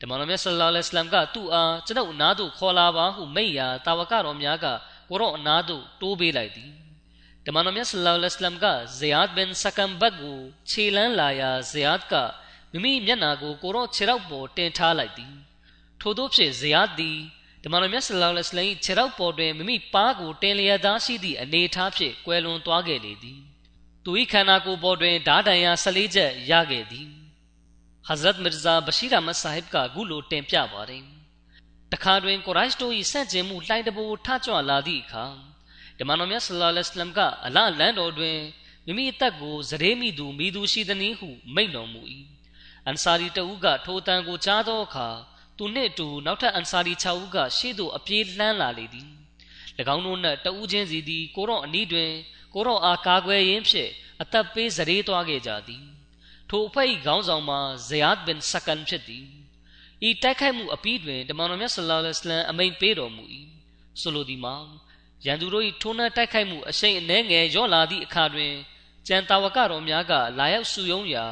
[0.00, 4.66] ဓမ္မတော်မြတ်ဆလ္လာလဟ်အလัยဟ်ကသူ့အားကျွန်ုပ်အနာသို့ခေါ်လာပါဟုမိန့်ရာတာဝကတော်များက
[5.10, 6.79] ကိုရောအနာသို့တိုးပေးလိုက်သည်ဓ
[7.50, 8.66] မ္မတော်မြတ်ဆလ္လာလဟ်အလัยဟ်က
[8.98, 10.38] ဇီယာဒ်ဘင်ဆကန်ဘတ်ကို
[10.70, 12.14] ခြေလန်းလာရာဇီယာဒ်က
[12.72, 15.34] မိမိမျက်နာကိုကိုရောခြေထောက်ပေါ်တင်ထားလိုက်သည်
[16.00, 17.18] ထို့သောဖြင့်ဇီယာဒ်သည်
[17.64, 23.40] ဓမ္မတော်မြတ်ဆလ္လာလဟ်အလัยဟ်ခြေထောက်ပေါ်တွင်မိမိပါးကိုတင်လျက်သားရှိသည့်အနေအထားဖြင့်ကွယ်လွန်သွားခဲ့လေသည်
[24.04, 27.08] သူ၏ခန္ဓာကိုယ်ပေါ်တွင်ဓာတန်ရာ14ချက်ရခဲ့သည်
[28.06, 31.04] ဟဇရတ်မီဇာဘရှိရမဆာဟစ်ကအခုလိုတင်ပြပါတယ်
[31.92, 35.26] တခါတွင်ကိုရိုက်တို့၏ဆန့်ကျင်မှုလှိုင်းတဘိုးထကြွလာသည့်အခါ
[36.00, 38.38] ဓမ္မတော်မြတ်ဆလ္လာလဟ်အလัยဟ်ကအလလန်တော်တွင်
[38.86, 42.00] မိမိအသက်ကိုဇရေမိသူမိသူရှိသည်ဟုမိန့်တော်မူ၏
[42.86, 45.08] အန်ဆာရီတဦးကထိုတန်ကိုကြားသောအခါ
[45.58, 49.08] သူနှင့်အတူနောက်ထပ်အန်ဆာရီ6ဦးကရှေ့သို့အပြေးလှမ်းလာလေသည်၎
[49.94, 52.10] င်းတို့နှင့်တဦးချင်းစီသည်ကိုရော့အနီးတွင်
[52.54, 53.90] ကိုရော့အားကာကွယ်ရင်းဖြင့်
[54.22, 55.84] အသက်ပေးဇရေသွားခဲ့ကြသည်
[56.50, 59.26] ထိုအဖွဲ့၏ခေါင်းဆောင်မှာဇီယာဒ်ဘင်ဆကန်ဖြစ်သည်
[60.08, 63.24] ဤတိုက်ခိုက်မှုအပြီးတွင်တမန်တော်မြတ်ဆလ္လာလဟ်အလัยဟ်အမိန့်ပေးတော်မူ၏
[64.00, 64.54] ဆိုလိုသည်မှာ
[65.26, 68.52] ရန်သူတို့၏ထိုးနှက်တိုက်ခိုက်မှုအရှိန်အနှဲငယ်ရော့လာသည့်အခါတွင်
[69.06, 71.26] ကြံတာဝကတော်များကလာရောက်စုယုံရာ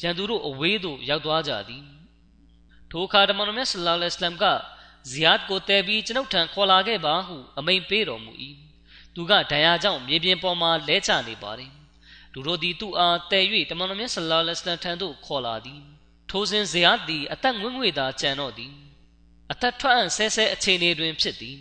[0.00, 1.84] ရန်သူတို့အဝေးသို့ရောက်သွားကြသည်
[2.90, 4.44] ထိုအခါတမန်တော်မြတ်ဆလ္လာလဟ်အလัยဟ်က
[5.10, 8.32] ဇီယာဒ်ကိုတဲပြီးကျွန်ုပ်ထံခေါ်လာခဲ့ပါဟုအမိန့်ပေးတော်မူ၏
[9.14, 11.72] သူကဒဏ်ရာကြောင့်မြေပြင်ပေါ်မှလဲကျနေပါသည်
[12.32, 15.80] လူတို့သည်သူ့အားတည်၍တမန်တော်မြတ်ဆလ္လာလဟ်အလိုင်းထံသို့ခေါ်လာသည်
[16.30, 18.72] ထိုစဉ်ဇေယျသည်အသက်ငွေ့ငွေ့သာကြံတော့သည်
[19.52, 21.58] အသက်ထွက်အံ့ဆဲဆဲအခြေအနေတွင်ဖြစ်သည်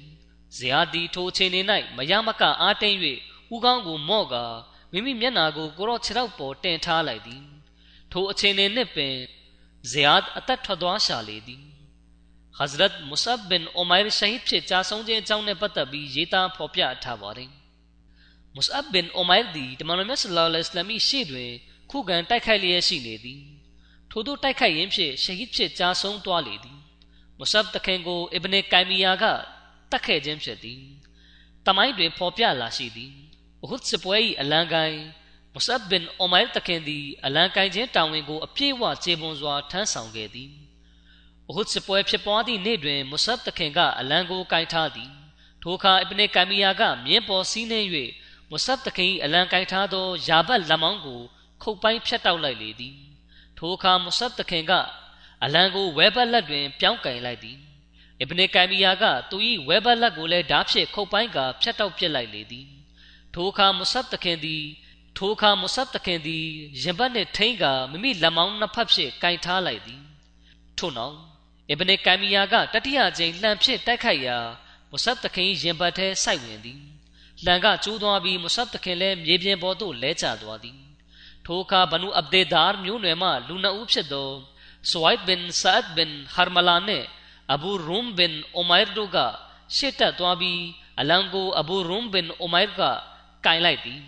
[0.58, 1.62] ဇေယျသည်ထိုအခြေအနေ၌
[1.98, 2.98] မရမကအားတင်း၍
[3.54, 4.46] ဦးကောင်းကိုမော့ကာ
[4.92, 7.44] မိမိမျက်နာကိုကိုရော့ခြေထောက်ပေါ်တင်ထားလိုက်သည်
[8.12, 9.16] ထိုအခြေအနေနှင့်ပင်
[9.92, 11.64] ဇေယျအသက်ထွက်သွားရှာလေသည်
[12.58, 17.52] ဟဇရတ်မုဆပ်ဘင်အိုမိုင်ရှဟီဒ်ဖြစ်ကြာဆုံးခြင်းအကြောင်းနဲ့ပတ်သက်ပြီးရေးသားဖော်ပြထားပါတယ်
[18.56, 21.52] မုဆပ်ဘင်အိုမိုင်သည်တမန်တော်မြတ်ဆလောလ္လဟ်အလိုင်းရှေ့တွင်
[21.92, 23.42] ခုခံတိုက်ခိုက်လျက်ရှိနေသည်
[24.12, 26.80] ထို့သောတိုက်ခိုက်ရင်းဖြင့်ရှဟီဒ်ဖြစ်ကြာဆုံးသွားလေသည်
[27.40, 29.26] မုဆပ်တခင်ကိုအစ်ဘနကိုင်မီယာက
[29.92, 30.82] တတ်ခဲ့ခြင်းဖြစ်သည်
[31.66, 33.14] တမိုင်းတွင်ဖော်ပြလာရှိသည်
[33.66, 34.98] ဥဒ်စပွဲ၏အလံကိုင်
[35.54, 40.52] မုဆပ်ဘင်အိုမိုင်တခင်သည်အလံကိုင်ခြင်းတာဝန်ကိုအပြည့်အဝခြေပွန်စွာထမ်းဆောင်ခဲ့သည်
[41.58, 45.12] ဥဒ်စပွဲဖြစ်ပွားသည့်နေ့တွင်မုဆပ်တခင်ကအလံကိုကင်ထားသည်
[45.62, 47.88] ထိုအခါအစ်ဘနကိုင်မီယာကမြင်းပေါ်စီးနှင်း၍
[48.50, 51.22] မုဆပ်တခင်အလံကိုင်ထားသောယာဘတ်လက်မောင်းကို
[51.62, 52.96] ခုတ်ပိုင်းဖြတ်တောက်လိုက်လေသည်
[53.58, 54.72] ထိုအခါမုဆပ်တခင်က
[55.44, 57.58] အလံကိုဝဲဘတ်လက်တွင်ပြောင်းကင်လိုက်သည်
[58.20, 62.68] အစ်ဘနကိုင်မီယာကသူ၏ဝဲဘတ်လက်ကိုလည်းဓာဖြင့်ခုတ်ပိုင်းကဖြတ်တောက်ပစ်လိုက်လေသည်
[63.34, 64.64] ထိုအခါမုဆပ်တခင်သည်
[65.18, 66.46] ထိုအခါမုဆပ်တခင်သည်
[66.84, 70.02] ရင်ဘတ်နှင့်ထိန်းကမိမိလက်မောင်းနှစ်ဖက်ဖြင့်ကင်ထားလိုက်သည်
[70.78, 71.16] ထို့နောက်
[71.70, 74.38] အစ်ဘနကိုင်မီယာကတတိယကြိမ်လှန်ဖြင့်တိုက်ခိုက်ရာ
[74.92, 76.82] မုဆပ်တခင်ရင်ဘတ်ထဲစိုက်ဝင်သည်
[77.46, 80.78] လှန်ကကျိုးသွားပြီးမုဆပ်တခင်လည်းမြေပြင်ပေါ်သို့လဲကျသွားသည်
[81.46, 84.30] ထိုအခါဘနူအဗ်ဒေဒါမျိုးနွယ်မှလူနှစ်ဦးဖြစ်သော
[84.92, 87.06] ဆွိုင်ဘင်ဆာတ်ဘင်ဟာမလာနှင့်
[87.54, 89.18] အဘူရုမ်ဘင်အိုမိုင်တို့က
[89.76, 90.62] ရှေ့တက်သွားပြီး
[91.00, 92.82] အလံကိုအဘူရုမ်ဘင်အိုမိုင်က
[93.46, 94.02] ကင်လိုက်သည်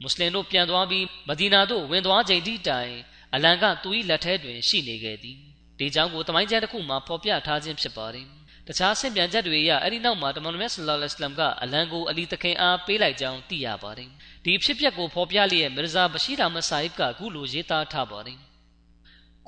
[0.00, 2.92] မွတ်စလင်တို့ပြန်သွားပြီးမဒီနာသို့ဝင်သွားချိန်ဒီတိုင်
[3.34, 5.36] အလံကသူ၏လက်ထဲတွင်ရှိနေခဲ့သည်
[5.78, 8.26] ဒီကြောင့်ကိုတမိုင်းကျမ်းတစ်ခုမှာဖော်ပြထားခြင်းဖြစ်ပါတယ်
[8.68, 14.08] တခြားဆင့်ပြန်ချက်တွေအရအဲ့ဒီနောက်မှာတမန်တော်မြတ်ဆလ္လာလဟ်အလัยဟ်ကအလံကိုအလီတခင်အားပေးလိုက်ကြောင်းသိရပါတယ်
[14.44, 18.49] ဒီဖြစ်ပျက်ကိုဖော်ပြလျက်မီရဇာဘရှိရာမဆိုင်ကအခုလိုရေးသားထားပါတယ်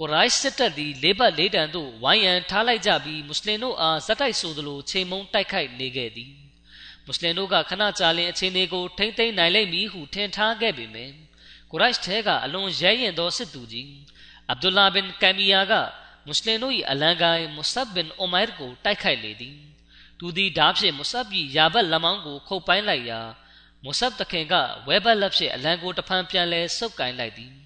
[0.03, 6.31] ကိုရိုက်စစ်တပ်သည်လေးပတ်လေးတန်သို့ဝိုင်းရန်ထားလိုက်ကြပြီးမွတ်စလင်တို့အားဇက်တိုက်ဆိုသလိုချိန်မုံတိုက်ခိုက်နေခဲ့သည်
[7.05, 11.13] မမွတ်စလင်တို့ကခဏကြာလင်အခြေအနေကိုထိမ့်သိမ်းနိုင်လိမ့်မည်ဟုထင်ထားခဲ့ပေမယ့်
[11.71, 13.89] ကိုရိုက်ထဲကအလွန်ရဲရင်သောစစ်သူကြီး
[14.49, 15.73] အဗ်ဒူလာဘင်ကမ်မီယာက
[16.27, 19.57] မွတ်စလင်တို့၏အလံကိုင်မုဆပ်ဘင်အိုမိုင်ကိုတိုက်ခိုက်လေသည်
[20.19, 23.21] သူသည်ဓာဖြင့်မုဆပ်၏ယာဘတ်လမောင်းကိုခုတ်ပိုင်းလိုက်ရာ
[23.85, 24.55] မုဆပ်တခင်က
[24.87, 27.62] ဝဲဘတ်လက်ဖြင့်အလံကိုတဖန်ပြန်လဲဆုပ်ကိုင်းလိုက်သည်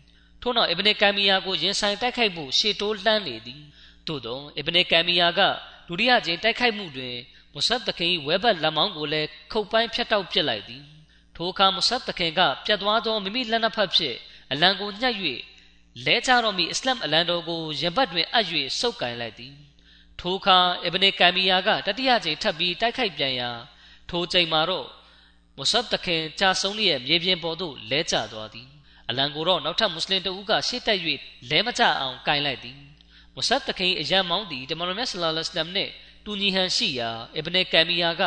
[0.47, 3.63] ထို့နောက်အစ်ဘနကမ်မီယာကိုရင်ဆိုင်တိုက်ခိုက်မှုရှေ့တိုးလှမ်းလေသည်
[4.07, 5.41] သို့သောအစ်ဘနကမ်မီယာက
[5.89, 7.17] ဒုတိယကြိမ်တိုက်ခိုက်မှုတွင်
[7.55, 10.85] မုဆပ်တခင်၏ဝဲဘတ်လက်မောင်းကိုလည်းခုတ်ပိုင်းဖြတ်တောက်ပစ်လိုက်သည်
[11.37, 14.17] ထိုအခါမုဆပ်တခင်ကပြတ်သွားသောမိမိလက်နက်ဖက်ဖြင့်
[14.53, 15.17] အလံကိုညှက်၍
[16.05, 18.47] လဲချတော်မူအစ္စလမ်အလံတော်ကိုရင်ဘတ်တွင်အပ်၍
[18.81, 19.55] ဆုပ်ကိုင်လိုက်သည်
[20.21, 23.51] ထိုအခါအဘနေကမ်မီယာကတတိယကြိမ်ထပ်ပြီးတိုက်ခိုက်ပြန်ရာ
[24.11, 24.89] ထိုချိန်မှာတော့
[25.57, 28.76] မုဆပ်တခင်ကြာဆုံးရဲ့မြေပြင်ပေါ်သို့လဲကျသွားသည်
[29.11, 30.99] အလံကိုတော့နောက်ထပ်မွတ်စလင်တဦးကရှေ့တက်၍
[31.51, 32.79] လဲမကျအောင်ကင်လိုက်သည်
[33.35, 35.93] မုဆပ်တခင်အယံမောင်းသည်တမန်တော်မြတ်ဆလ္လာလဟ်အလัยဟ်နှင့်
[36.25, 38.23] တူညီဟန်ရှိရာအဘနေကမ်မီယာက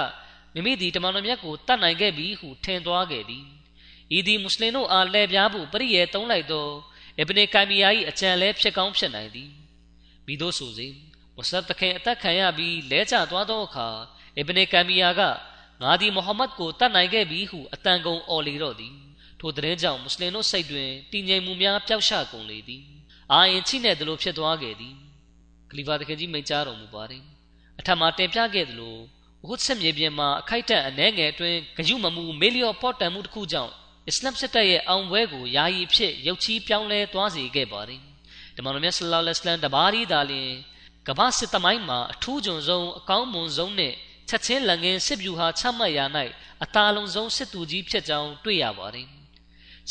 [0.53, 3.45] မိမိသည်တမန်တော်မြတ်ကိုတတ်နိုင်ခဲ့ပြီဟုထင်သွားခဲ့သည်
[4.17, 6.67] ဤသည်မွတ်စလင်တို့အားလှည့်ပြားဖို့ပရိယေသုံးလိုက်သော
[7.19, 9.51] အဘနေကမ်မီယာ၏အကြံလဲဖြစ်ကောင်းဖြစ်နိုင်သည်
[10.25, 10.87] မိတို့ဆိုစေ
[11.35, 13.87] မုဆပ်တခင်အသက်ခံရပြီးလဲကျသွားသောအခါ
[14.39, 15.21] အဘနေကမ်မီယာက
[15.81, 18.95] ငါသည်မုဟမ္မဒ်ကိုတတ်နိုင်ခဲ့ပြီဟုအတန်ကုန်အော်လေတော့သည်
[19.39, 22.83] ထိုတဲ့ကြောင့်မွတ်စလင်တို့စိတ်တွင်တည်ငြိမ်မှုများပျောက်ရှကုန်လေသည်
[23.31, 24.95] အာရင်ချိနဲ့သလိုဖြစ်သွားခဲ့သည်
[25.69, 27.23] ခလီဖာတခင်ကြီးမိန့်ကြားတော်မူပါတယ်
[27.79, 28.97] အထက်မှာတင်ပြခဲ့သလို
[29.47, 33.73] ဝုတ်ဆက်မြေပြင်မှာအခိုက်အတန့်အနှဲငယ်အတွင်းဂယုမမှုမေလျော့ပေါ်တန်မှုတစ်ခုကြောင့်
[34.07, 38.01] အစ္စလမ်စစ်တပ်ရဲ့အောင်ပွဲကိုယာယီဖြစ်ရုပ်ချီးပြောင်းလဲသွားစေခဲ့ပါတယ်။
[38.57, 40.49] ဓမ္မတော်မြတ်ဆလ္လာလဟ်အလัยဟ်တဘာရီဒါလင်
[41.07, 43.93] ကမ္ဘာစစ်သမိုင်းမှာအထူးကျွန်ဆုံးအကောင်းမွန်ဆုံးနဲ့
[44.29, 46.05] ချက်ချင်းလငင်းစစ်ဗျူဟာချမှတ်ရာ၌
[46.63, 49.09] အသာလုံးဆုံးစစ်သူကြီးဖြစ်ကြောင်းတွေ့ရပါတယ်။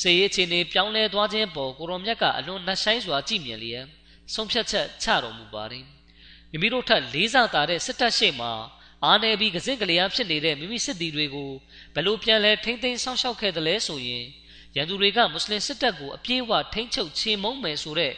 [0.01, 3.85] စေရေးချင်းနေပြောင်းလဲသွားခြင်းပေါ်ကိုရောမြတ်ကအလွန်နှဆိုင်စွာကြည်မြင်လျက်
[4.35, 5.85] ဆုံးဖြတ်ချက်ချတော်မူပါတယ်။
[6.51, 8.49] မိမိတို့ထက်လေးစားတာတဲ့စစ်တပ်ရှိမှ
[9.05, 11.51] အားနေပြီးကစင့်ကလျားဖြစ်နေတဲ့မိမိစစ်သည်တွေကို
[11.95, 14.25] ဘယ်လိုပြန်လဲထိမ့်သိမ်းဆောင်းရှောက်ခဲ့တယ်လဲဆိုရင်
[14.77, 18.13] ရန်သူတွေကမွတ်စလင်စစ်တပ်ကိုအပြည့်အဝထိမ့်ချုပ်ချေမှုန်းမယ်ဆိုတဲ့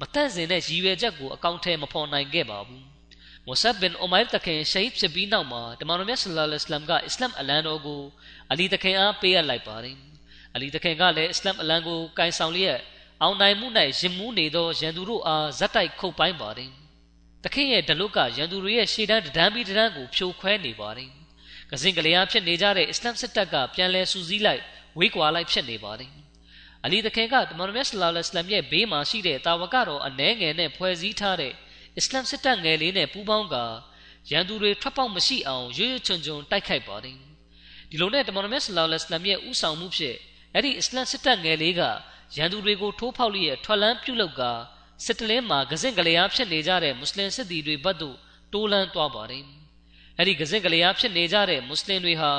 [0.00, 2.82] မတန့်စင်တဲ့ရည်ရွယ်ချက်ကိုအကောင့်ထဲမဖော်နိုင်ခဲ့ပါဘူး။
[3.46, 8.02] မုဆပ်ဘင်အိုမိုင်တခင်ရှိတ်ဖြစ်ပြီးနောက်မှာတမန်တော်မြတ်ဆလ္လာလဟ်အလัยဟ်ကအစ္စလမ်အလံတော်ကို
[8.50, 9.96] အလီတခင်အားပေးအပ်လိုက်ပါတယ်။
[10.54, 12.78] အလီတခင်ကလည်းအစ္စလမ်အလံကိုကင်ဆောင်လျက်
[13.22, 13.66] အောင်နိုင်မှု၌
[13.98, 16.70] ရင်မှုနေသောရန်သူတို့အားဇက်တိုက်ခုတ်ပိုင်းပါတယ်
[17.44, 21.10] တခင်ရဲ့ဒလုတ်ကရန်သူတွေရဲ့ရှေ့တန်းတန်းပြီးတန်းကိုဖြိုခွဲနေပါတယ်။
[21.70, 24.62] ကစင်ကလေးအားဖြစ်နေကြတဲ့အစ္စလမ်စစ်တပ်ကပြန်လဲစူးစီးလိုက်
[24.98, 26.10] ဝေးကွာလိုက်ဖြစ်နေပါတယ်။
[26.84, 31.52] အလီတခင်ကတမန်တော်မြတ်ဆလ္လာလဟ်အလัยဟ်ရဲ့ဘေးမှာရှိတဲ့တာဝကတော်အနှဲငယ်နဲ့ဖွဲ့စည်းထားတဲ့
[31.96, 33.56] အစ္စလမ်စစ်တပ်ငယ်လေးနဲ့ပူးပေါင်းက
[34.30, 37.16] ရန်သူတွေထွက်ပေါက်မရှိအောင်ရွရွချွန်ချွန်တိုက်ခိုက်ပါတယ်။
[37.90, 40.18] ဒီလိုနဲ့တမန်တော်မြတ်ဆလ္လာလဟ်အလัยဟ်ရဲ့ဥဆောင်မှုဖြင့်
[40.54, 41.82] အဲ့ဒီအစ္စလမ်စစ်တပ်ငယ်လေးက
[42.36, 44.42] ရန်သူတွေကိုထိုးဖောက်လျက်ထွက်လန်းပြုတ်လောက်က
[45.04, 48.16] စစ်တလင်းမှာဂစင့်ကလေးအားဖြစ်နေကြတဲ့မွတ်စလင်စစ်သည်တွေဘက်သို့
[48.52, 49.44] တိုးလန်းသွားပါတယ်။
[50.18, 52.32] အဲ့ဒီဂစင့်ကလေးအားဖြစ်နေကြတဲ့မွတ်စလင်တွေဟာ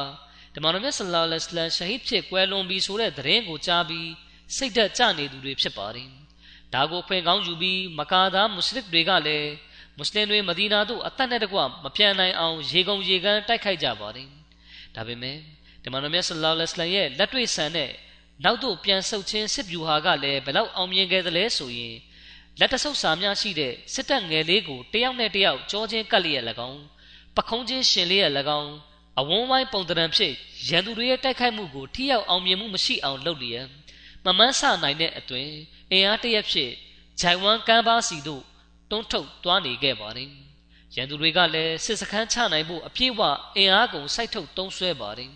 [0.56, 4.10] ဓမ္မတော်မြတ်ဆလ္လာလဟ်အလိုင်းရှဟီဒ်ဖြစ်ကွယ်လွန်ပြီးဆိုတဲ့သတင်းကိုကြားပြီး
[4.56, 6.10] စိတ်သက်ကြနေသူတွေဖြစ်ပါတယ်။
[6.74, 9.52] ဒါကိုဖွင့်ကောင်းယူပြီးမကာသားမွတ်စလစ်တွေကလည်း
[9.98, 14.28] မွတ်စလင်တွေမဒီနာသို့အသက်နဲ့တကွမပြန်နိုင်အောင်ရေကုန်ရေကမ်းတိုက်ခိုက်ကြပါတယ်။
[14.96, 15.38] ဒါပေမဲ့
[15.84, 17.92] ဓမ္မတော်မြတ်ဆလ္လာလဟ်အလိုင်းရဲ့လက်တွေ့ဆန်တဲ့
[18.44, 21.96] နောက်သို့ပြန်ဆုတ်ခြင်းစစ်ဗျူဟာကလည်းဘလောက်အောင်မြင်ခဲ့သလဲဆိုရင်
[22.60, 26.82] လက်တဆုပ်စာများရှိတဲ့စစ်တပ်ငယ်လေးကိုတယောက်နဲ့တယောက်ကြောချင်းကပ်လျက်၎င်း
[27.36, 28.74] ပခုံးချင်းရှင်လျက်၎င်း
[29.20, 30.34] အဝန်းဝိုင်းပုံတံဖြစ်
[30.70, 33.68] ရန်သူတွေရဲ့တိုက်ခိုက်မှုကိုထိရောက်အောင်မြင်မှုမရှိအောင်လုပ်လျက်
[34.26, 35.50] မမန်းဆနိုင်တဲ့အသွင်
[35.92, 36.72] အင်အားတရက်ဖြစ်
[37.22, 38.44] ဂျိုင်ဝမ်ကမ်းပါစီတို့
[38.90, 40.30] တွန်းထုတ်သွားနေခဲ့ပါတယ်
[40.96, 43.22] ရန်သူတွေကလည်းစစ်စခန်းချနိုင်ဖို့အပြည့်အဝ
[43.56, 45.32] အင်အားကုန်စိုက်ထုတ်တုံးဆွဲပါတယ်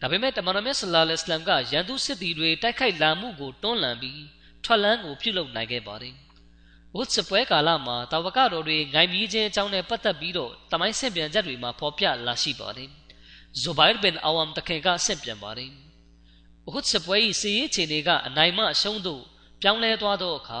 [0.00, 4.22] ဒါပေမဲ့တမန်တော်မြတ်ဆလ္လာလဟ်အလိုင်းကရန်သူစစ်သည်တွေတိုက်ခိုက်လာမှုကိုတွန်းလှန်ပြီး
[4.64, 6.14] ထွက်လန်းကိုပြုလုပ်နိုင်ခဲ့ပါတယ်။
[6.96, 12.88] ဝတ်စပွဲကာလမှာတာဝကတော်တွေငိုင်းပြီးခြင်းအကြောင်းနဲ့ပတ်သက်ပြီးတော့တမိုင်းဆင့်ပြန်ချက်တွေမှာဖော်ပြလာရှိပါတယ်။
[13.60, 15.70] ဇူဘိုင်ဘင်အဝမ်တခင်ကဆင့်ပြန်ပါတယ်။
[16.72, 19.22] ဝတ်စပွဲ၏စီရေးခြေတွေကအနိုင်မအရှုံးတို့
[19.62, 20.60] ပြောင်းလဲသွားသောအခါ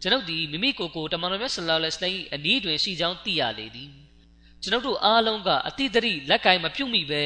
[0.00, 3.90] ကျွန်ုပ်သည်မိမိကိုယ်ကိုတမန်တော်မြတ်ဆလ္လာလဟ်အလိုင်းအနီးတွင်ရှိကြောင်းသိရလေသည်။
[4.62, 7.22] ကျွန်ုပ်တို့အားလုံးကအတိတ်တရိလက်ကင်မပြုတ်မိပဲ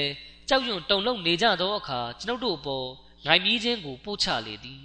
[0.49, 2.87] ကြောက်ရွံ့တုန်လှုပ်နေကြသောအခါကျွန်ုပ်တို့အပေါ်
[3.27, 4.83] ငိုင်းမြီးခြင်းကိုပို့ချလေသည်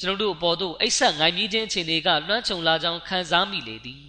[0.00, 4.02] ကျွန်ုပ်တို့အပေါ်သို့အိတ်ဆက်ငိုင်းမြီးခြင်းအခြေအနေကလွှမ်းခြုံလာကြောင်းခံစားမိလေသည်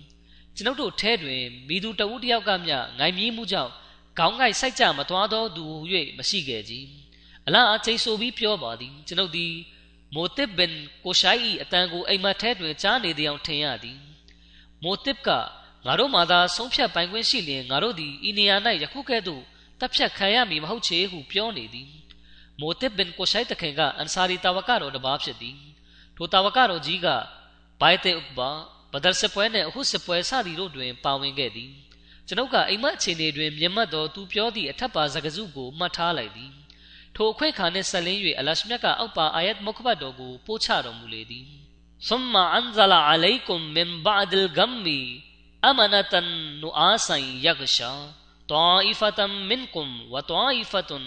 [0.56, 3.72] ကျွန်ုပ်တို့ထဲတွင်မိသူတဦးတယောက်ကမျှငိုင်းမြီးမှုကြောင့်
[4.18, 5.66] ခေါင်းကိုက်စိုက်ကြမသွားသောသူ၍
[6.18, 6.74] မရှိခဲ့ကြ
[7.48, 9.54] အလားအချိန်ဆိုပြီးပြောပါသည်ကျွန်ုပ်သည်
[10.16, 10.74] မိုတစ်ဘင်
[11.04, 14.00] ကိုရှိုင်း၏အတန်ကိုအိမ်မက်ထဲတွင်ကြားနေသည်အောင်ထင်ရသည်
[14.84, 15.30] မိုတစ်က
[15.86, 19.44] ငါတို့မှသာဆုံးဖြတ်ပိုင်ခွင့်ရှိလျင်ငါတို့သည်ဤနေရာ၌ယခုကဲ့သို့
[19.80, 21.90] တပ်ဖြတ်ခံရမည်မဟုတ်ချေဟုပြောနေသည်
[22.60, 25.58] မိုတစ်ဘင်ကိုရှိုက်တခင်ကအန်ဆာရီတာဝကတော်တစ်ပါးဖြစ်သည်
[26.16, 27.08] ထိုတာဝကတော်ကြီးက
[27.82, 28.50] ဘိုင်တေဥပ္ပါ
[28.92, 31.72] ဘဒရ်စပွဲနှင့်အဟုစပွဲစသည်တို့တွင် ပါဝင်ခဲ့သည်
[32.28, 36.52] ကျွန်ုပ်ကအိမ်မက်အခြေအနေတွင်မြင်မှတ်သောသူပြောသည့်အထက်ပါစကားစုကိုမှတ်ထားလိုက်သည်
[37.16, 41.48] ထိုအခွင့်အခါနှင့်ဆက်လင်း၍အလရှမြတ်ကအောက်ပါအာယတ်မုခဘတ်တော်ကိုပို့ချတော်မူလေသည်
[42.08, 45.00] ဆုမအန်ဇလာအလိုင်ကွမ်မင်ဘာဒ်လ်ဂမ်မီ
[45.66, 46.28] အမနတန်
[46.62, 47.92] နူအာဆန်ယဂရှာ
[48.49, 51.01] طائفة منكم وطائفة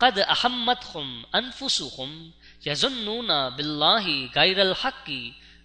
[0.00, 2.10] قد أحمتهم أنفسهم
[2.66, 5.08] يظنون بالله غير الحق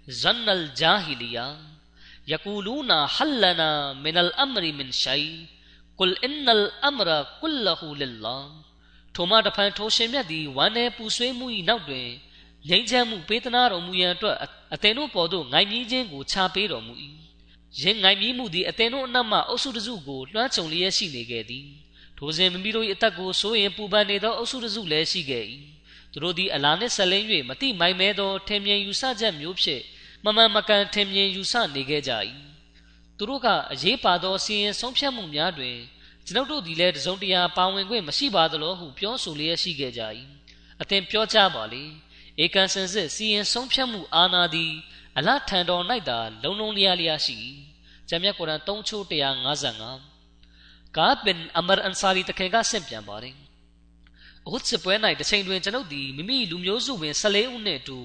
[0.10, 1.58] ظن الجاهلية
[2.28, 5.46] يقولون هل لنا من الأمر من شيء
[5.98, 7.08] قل إن الأمر
[7.42, 8.42] كله لله
[9.16, 12.08] ထိုမှတဖန်ထိုရှင်မြတ်သည်ဝမ်းနည်းပူဆွေးမှု၏နောက်တွင်
[12.70, 14.38] ငြိမ်းချမ်းမှုပေးသနာတော်မူရန်အတွက်
[14.74, 16.94] အသင်တို့ပေါ်သို့ငိုင်မြီးခြင်းကိုခြာပေးတော်မူ၏
[17.81, 21.67] ယင်ငိုင်မြီးမှုသည်အသင်တို့အနက်မှအုပ်စုတစုကိုလွှမ်းခြုံလျက်ရှိနေခဲ့သည်
[22.19, 25.45] ထိုစဉ်မိမိတို့၏အသက်ကိုစိုးရင်ပူပန်နေသောအုပ်စုတစုလည်းရှိခဲ့၏
[26.13, 29.83] သူတို့သည်အလာနှင့်ဆက်လင်း၍မတိမိုင်မဲသောထင်မြင်ယူဆချက်မျိုးဖြင့်
[30.25, 32.13] မမှန်မကန်ထင်မြင်ယူဆနေခဲ့ကြ၏
[33.17, 35.77] သူတို့ကအရေးပါသောစီရင်ဆုံးဖြတ်မှုများတွင်
[36.27, 40.03] ကျွန်ုပ်တို့သည်လည်းတစုံတရာပါဝင်ခွင့်မရှိပါသလိုဟုပြောဆိုလျက်ရှိခဲ့ကြ၏
[40.81, 41.85] အသင်ပြောကြပါလေ
[42.43, 44.73] ဧကန်စင်စစ်စီရင်ဆုံးဖြတ်မှုအာဏာသည်
[45.19, 47.39] အလထံတော်၌သာလုံလုံလျားလျားရှိ
[48.09, 49.05] ဂျမ်းမြတ်ကုရ်အန်3ချိုး
[49.81, 53.37] 155ကာဘင်အမရ်အန်ဆာရီတခင်ကဆင့်ပြန်ပါတယ်
[54.47, 57.99] အဟုတ်စပွဲ၌တစ်ချိန်တွင်ကျွန်ုပ်သည်မိမိလူမျိုးစုဝင်14ဦးနှင့်အတူ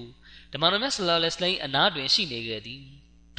[0.52, 2.82] ဓမ္မတော်မြတ်ဆလ္လာလဟ်အလိုင်းအနားတွင်ရှိနေခဲ့သည်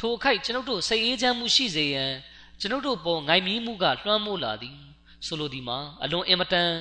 [0.00, 2.12] ထိုအခိုက်ကျွန်ုပ်တို့စိတ်အေးချမ်းမှုရှိစေရန်
[2.60, 4.78] ကျွန်ုပ်တို့ပေါ်ငိုင်မီးမှုကလွှမ်းမိုးလာသည်
[5.26, 6.72] ဆိုလိုသည်မှာအလွန်အင်မတန်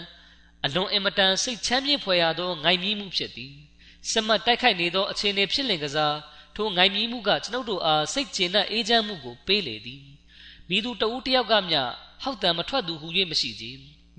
[0.65, 3.53] အလွန်အင်မတန်စိတ်ချမ်းမြေ့ဖွယ်ရသောငိုင်မီးမှုဖြစ်သည်
[4.11, 6.15] စမတ်တိုက်ခိုက်နေသောအခြေအနေဖြစ်လင်ကစား
[6.55, 10.01] ထိုငိုင်မီးမှုကကျွန်ုပ်တို့အားစိတ်ကျေနပ်အေးချမ်းမှုကိုပေးလေသည်
[10.69, 11.81] မိသူတဦးတယောက်ကမျှ
[12.23, 13.65] ဟောက်တံမထွက်သူဟူ၍မရှိကြ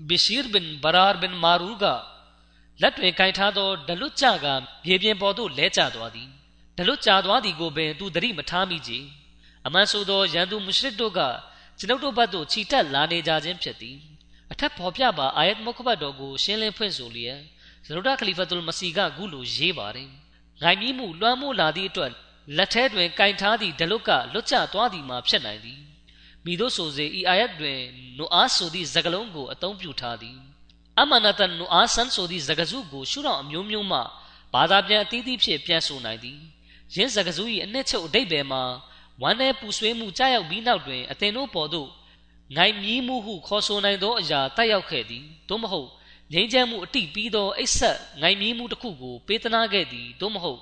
[0.07, 1.85] ဘီရှီရ်ဘင်ဘရာဘင်မာရူက
[2.81, 4.45] လက်တွင်ကင်ထားသောဒလွတ်ကြက
[4.85, 6.29] မြေပြင်ပေါ်သို့လဲကျသွားသည်
[6.77, 8.91] ဒလွတ်ကျသွားသည်ကိုပင်သူသတိမထားမိကြ
[9.65, 11.19] အမှန်ဆိုသောရန်သူမုရှရစ်တို့က
[11.77, 13.97] ကျွန်ုပ်တို့ဘက်သို့ခြိတက်လာနေကြခြင်းဖြစ်သည်
[14.51, 17.39] အထက်ဖော်ပြပါအာယတ်မုခဘတ်တော်ကိုရှင်းလင်းဖွင့်ဆိုလျက်
[17.85, 20.09] ဇရူဒခလီဖတ်တူလ်မစီကခုလိုရေးပါတယ်။
[20.61, 22.11] ငိုင်မြီးမှုလွှမ်းမိုးလာသည့်အတွက်
[22.55, 25.81] လက်ထဲတွင်ကင်ထားသည့်ဒလုတ်ကလွတ်ကျသွားသည်မှာဖြစ်နိုင်သည်။
[26.45, 27.79] မိတို့ဆိုစေဤအာယတ်တွင်
[28.17, 30.37] နူအားဆိုသည့်စကားလုံးကိုအသုံးပြုထားသည်။
[30.99, 33.99] အမနတန်နူအားဆန်ဆိုသည့်စကားစုကိုရှုထောင့်အမျိုးမျိုးမှ
[34.53, 36.39] ဘာသာပြန်အသီးသီးဖြင့်ပြန်ဆိုနိုင်သည်။
[36.95, 38.63] ယင်းစကားစု၏အနှစ်ချုပ်အတိတ်ဘယ်မှာ
[39.21, 41.89] ဝမ်းနဲ့ပူဆွေးမှုကြားရောက်ပြီးနောက်တွင်အသင်တို့ပေါ်သို့
[42.55, 45.89] ငိုင်မြီးမှုဟုခေါ်ဆိုနိုင်သောအရာတက်ရောက်ခဲ့သည်သို့မဟုတ်
[46.33, 50.59] ငြိမ်းချမ်းမှုအတိပြီးသောအိဆက်ငိုင်မြီးမှုတစ်ခုကိုပေးသနာခဲ့သည်သို့မဟုတ်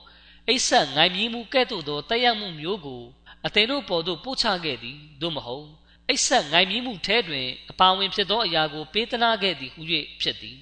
[0.49, 3.03] အိဆက်ငိုင်မြီးမှုကဲ့သို့သောတက်ရောက်မှုမျိုးကို
[3.45, 5.67] အသင်တို့ပေါ်သို့ပို့ချခဲ့သည်သို့မဟုတ်
[6.09, 9.81] အိဆက်ငိုင်မြီးမှုထဲတွင်အပါဝင်ဖြစ်သောအရာကိုပေးသနာခဲ့သည်ဟု၍
[10.21, 10.59] ဖြစ်သည်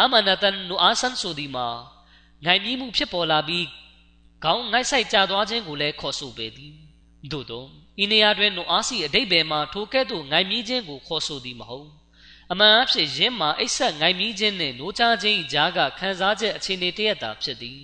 [0.00, 1.68] အမနတန်နူအာဆန်ဆိုသည်မှာ
[2.44, 3.66] ငိုင်မြီးမှုဖြစ်ပေါ်လာပြီး
[4.44, 6.74] ခေါင်းငိုက်ဆိုင်ကြသွားခြင်းကိုလည်းခေါ်ဆိုပေသည်
[7.32, 7.64] သို့သော
[8.02, 11.88] ဤနေရာတွင်နိုအားစီအတိတ်ဘယ်မှာထိုကဲ့သို့ငိုင်မြီးခြင်းကိုခေါ်ဆိုသည်မဟုတ်
[12.52, 17.80] အမှန်အဖြစ်ယင်းမှာအိဆက်ငိုင်မြီးခြင်းနှင့်နိုးချခြင်း၏ကြားကခံစားချက်အခြေအနေတရက်တာဖြစ်သည်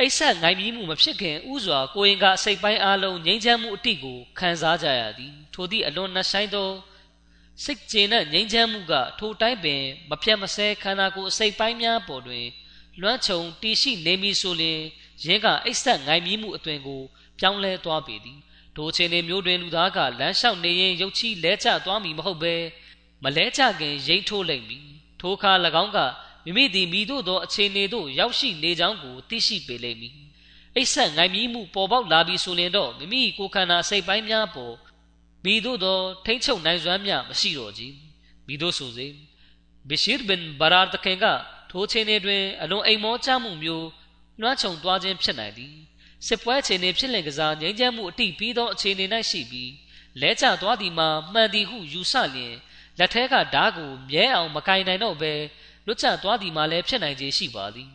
[0.00, 6.70] အိဆက်ငိုင်မြီးမှုမဖြစ်ခင်ဥစွာကိုရင်ကအစိတ်ပိုင်းအလုံးငြိမ်းချမ်းမှုအတိကိုခံစားကြရသည်ထိုသည့်အလွန်နှဆိုင်သော
[7.64, 12.46] စိတ်ကျေနပ်ငြိမ်းချမ်းမှုကထိုတိုင်းပင်မပြတ်မစဲခန္ဓာကိုယ်အစိတ်ပိုင်းများပေါ်တွင်
[13.00, 14.80] လွှမ်းခြုံတည်ရှိနေမည်ဆိုလျှင်
[15.24, 17.02] ရင်းကအိဆက်ငိုင်မြီးမှုအသွင်ကို
[17.38, 18.38] ပြောင်းလဲသွားပေသည်
[18.76, 22.54] ထိုချိန်နေမျိုးတွင်လူသားကလမ်းလျှောက်နေရင်ရုပ်ချီလဲကျသွားမည်မဟုတ်ပဲ
[23.22, 24.88] မလဲကျခင်ရိမ့်ထိုးလိမ့်မည်
[25.20, 25.98] ထိုအခါ၎င်းက
[26.44, 30.14] မိမိသည်မိတို့သောအခြေအနေသို့ရောက်ရှိနေကြောင်းကိုသိရှိပေလိမ့်မည်
[30.74, 34.74] အိတ်ဆက်ငိုင်မြီးမှုပေါ်ပေါက်လာပြီးဆိုရင်တော့မိမိကိုယ်ခန္ဓာစိတ်ပိုင်းများပေါ်
[35.44, 37.82] မိတို့သောထိမ့်ချုပ်နိုင်စွမ်းများမရှိတော့ကြ
[38.46, 39.06] မိတို့ဆိုစေ
[39.88, 41.26] ဘီရှီရ်ဘင်ဘာရာတခင်က
[41.70, 43.88] ထိုချိန်တွင်အလွန်အိမ်မောချမှုမျိုး
[44.40, 45.74] လွှမ်းခြုံသွားခြင်းဖြစ်နိုင်သည်
[46.26, 49.70] စစ်ပွဲအခြေအနေဖြစ်လင်ကစားငြိမ်းချမ်းမှုအတိပြီးသောအခြေအနေ၌ရှိပြီး
[50.20, 52.54] လဲကျသွားသည်မှာမှန်သည်ဟုယူဆလျင်
[52.98, 55.32] လက်ထဲကဓားကိုမြဲအောင်မကင်နိုင်တော့ဘဲ
[55.88, 57.90] လွတ်ကျသွားသည်မှာလည်းဖြစ်နိုင်ခြေရှိပါသည်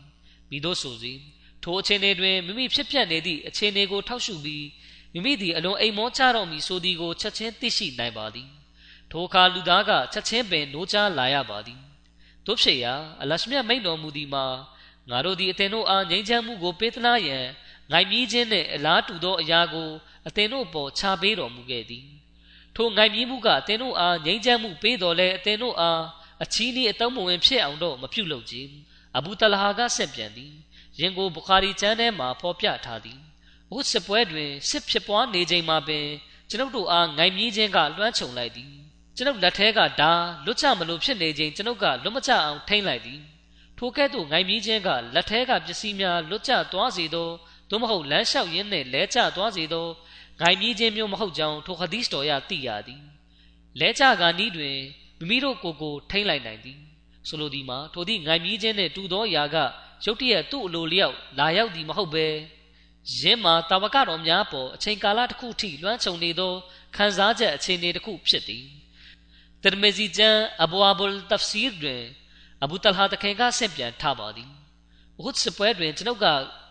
[0.50, 1.14] မိတို့ဆိုစီ
[1.64, 4.66] ထိုအခြေအနေတွင်မိမိဖြစ်ပျက်နေသည့်အခြေအနေကိုထောက်ရှုပြီး
[5.14, 8.50] မိမိသည်အလွန်အိမ်မောချတော့မည်ဆိုသည်ကိုချက်ချင်းသိရှိနိုင်ပါသည်
[9.12, 11.80] ထိုအခါလူသားကချက်ချင်းပင်နိုးချလာရပါသည်
[12.46, 14.46] တို့ဖြစ်ရာအလရှမြတ်မိန်တော်မူသည်မှာ
[15.10, 17.46] ငါတို့သည်အသင်တို့အားငြိမ်းချမ်းမှုကိုပေးသနာရန်
[17.92, 19.90] ငိုင်မြည်ခြင်းနှင့်အလားတူသောအရာကို
[20.28, 22.06] အသင်တို့ပေါ်ချပေးတော်မူခဲ့သည်
[22.76, 26.02] ထိုငိုင်မြည်မှုကအသင်တို့အားငြိမ်းချမ်းမှုပေးတော်လဲအသင်တို့အား
[26.44, 28.56] အချီးနှီးအတုံးမဝင်ဖြစ်အောင်တော့မပြုလုပ်ကြ
[29.18, 30.54] အဘူတလဟာကဆက်ပြန်သည်
[31.00, 33.20] ရင်ကိုဘုခါရီကျမ်းထဲမှာဖော်ပြထားသည်
[33.70, 36.08] အခုစစ်ပွဲတွင်စစ်ဖြစ်ပွားနေချိန်မှာပင်
[36.50, 38.74] ကျွန်ုပ်တို့အားငိုင်မြည်ခြင်းကလွှမ်းခြုံလိုက်သည်
[39.16, 40.12] ကျွန်ုပ်လက်ထဲကဓာ
[40.46, 43.22] လွတ်ချမလို့ဖြစ်နေချိန်ကျွန်ုပ်ကလွတ်မချအောင်ထိမ့်လိုက်သည်
[43.78, 47.30] ထိုကဲ့သို့ငိုင်မြည်ခြင်းကလက်ထဲကပစ္စည်းများလွတ်ကျသွားစေသော
[47.70, 49.88] သို့မဟုတ်လမ်းလျှောက်ရင်းနဲ့လဲကျသွားစေသော
[50.40, 53.04] ဂိုင်မြည်ခြင်းမျိုးမဟုတ်ကြောင်းထိုဟဒီစ်တော်ရသိရသည်
[53.80, 54.78] လဲကြကာနီးတွင်
[55.24, 56.80] မိမိတို့ကိုယ်ကိုထိမ့်လိုက်နိုင်သည်
[57.28, 59.58] ဆိုလိုသည်မှာထိုသည့်ငိုင်မြီးခြင်းနှင့်တူသောຢာက
[60.06, 62.28] ရုတ်တရက်သူ့အလိုလျောက်လာရောက်သည်မဟုတ်ဘဲ
[63.20, 66.54] ယင်းမှာတာဝကတော်များပေါ်အချိန်ကာလတစ်ခုထိလွှမ်းခြုံနေသော
[66.96, 68.66] ခံစားချက်အခြေအနေတစ်ခုဖြစ်သည်
[69.64, 72.04] တရမဇီကျမ်းအဘူအဘူလ်တဖ်ဆီရ်တွင်
[72.64, 74.52] အဘူတလဟာတခင်ကဆင့်ပြန်ထားပါသည်
[75.26, 76.28] ဥဒ်စပွဲတွင်ကျွန်ုပ်က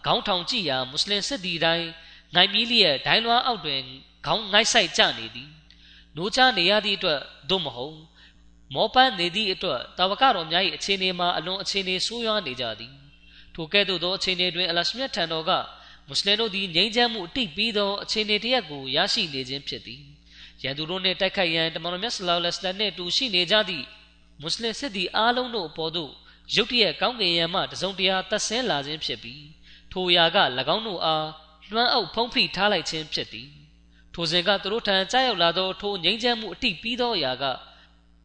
[0.07, 1.89] ခေါင်းထောင်ကြည့်ရာမွတ်စလင်စစ်သည်တိုင်း
[2.35, 3.83] ငိုင်မီးလျက်ဒိုင်းလွှားအောက်တွင်
[4.27, 5.51] ခေါင်းငိုက်ဆိုင်ကြနေသည်
[6.17, 7.97] နိုးချနေရသည့်အတွက်သို့မဟုတ်
[8.75, 12.93] မောပန်းနေသည့်အတွက်တာဝကတော်များ၏အခြေအနေမှာအလွန်အခြေအနေဆိုးရွားနေကြသည်
[13.55, 15.51] ထိုကဲ့သို့သောအခြေအနေတွင်အလရှမြတ်ထံတော်က
[16.09, 20.03] မွတ်စလင်တို့သည်ငြိမ်းချမ်းမှုအတိပြီးသောအခြေအနေတရက်ကိုရရှိနေခြင်းဖြစ်သည်
[20.63, 23.87] ရန်သူတို့နှင့်တိုက်ခိုက်ရန်တမန်တော်မြတ်ဆလောလ္လဟ်အလိုင်းနှင့်တူရှိနေကြသည့်
[24.41, 26.13] မွတ်စလင်စစ်သည်အားလုံးတို့အပေါ်သို့
[26.55, 29.45] ရုတ်တရက်ကောင်းကင်ယံမှတစုံတရာတက်ဆင်းလာခြင်းဖြစ်ပြီး
[29.93, 30.39] ထိုအရာက၎
[30.75, 31.29] င်းတို့အား
[31.71, 33.49] လွှမ်းအုပ်ဖုံးဖိထားလိုက်ခြင်းဖြစ်သည်
[34.15, 37.45] ထိုစဉ်ကသူတို့ထံကြားရောက်လာသောထိုငြိမ်းချမ်းမှုအတိပြီးသောအရာက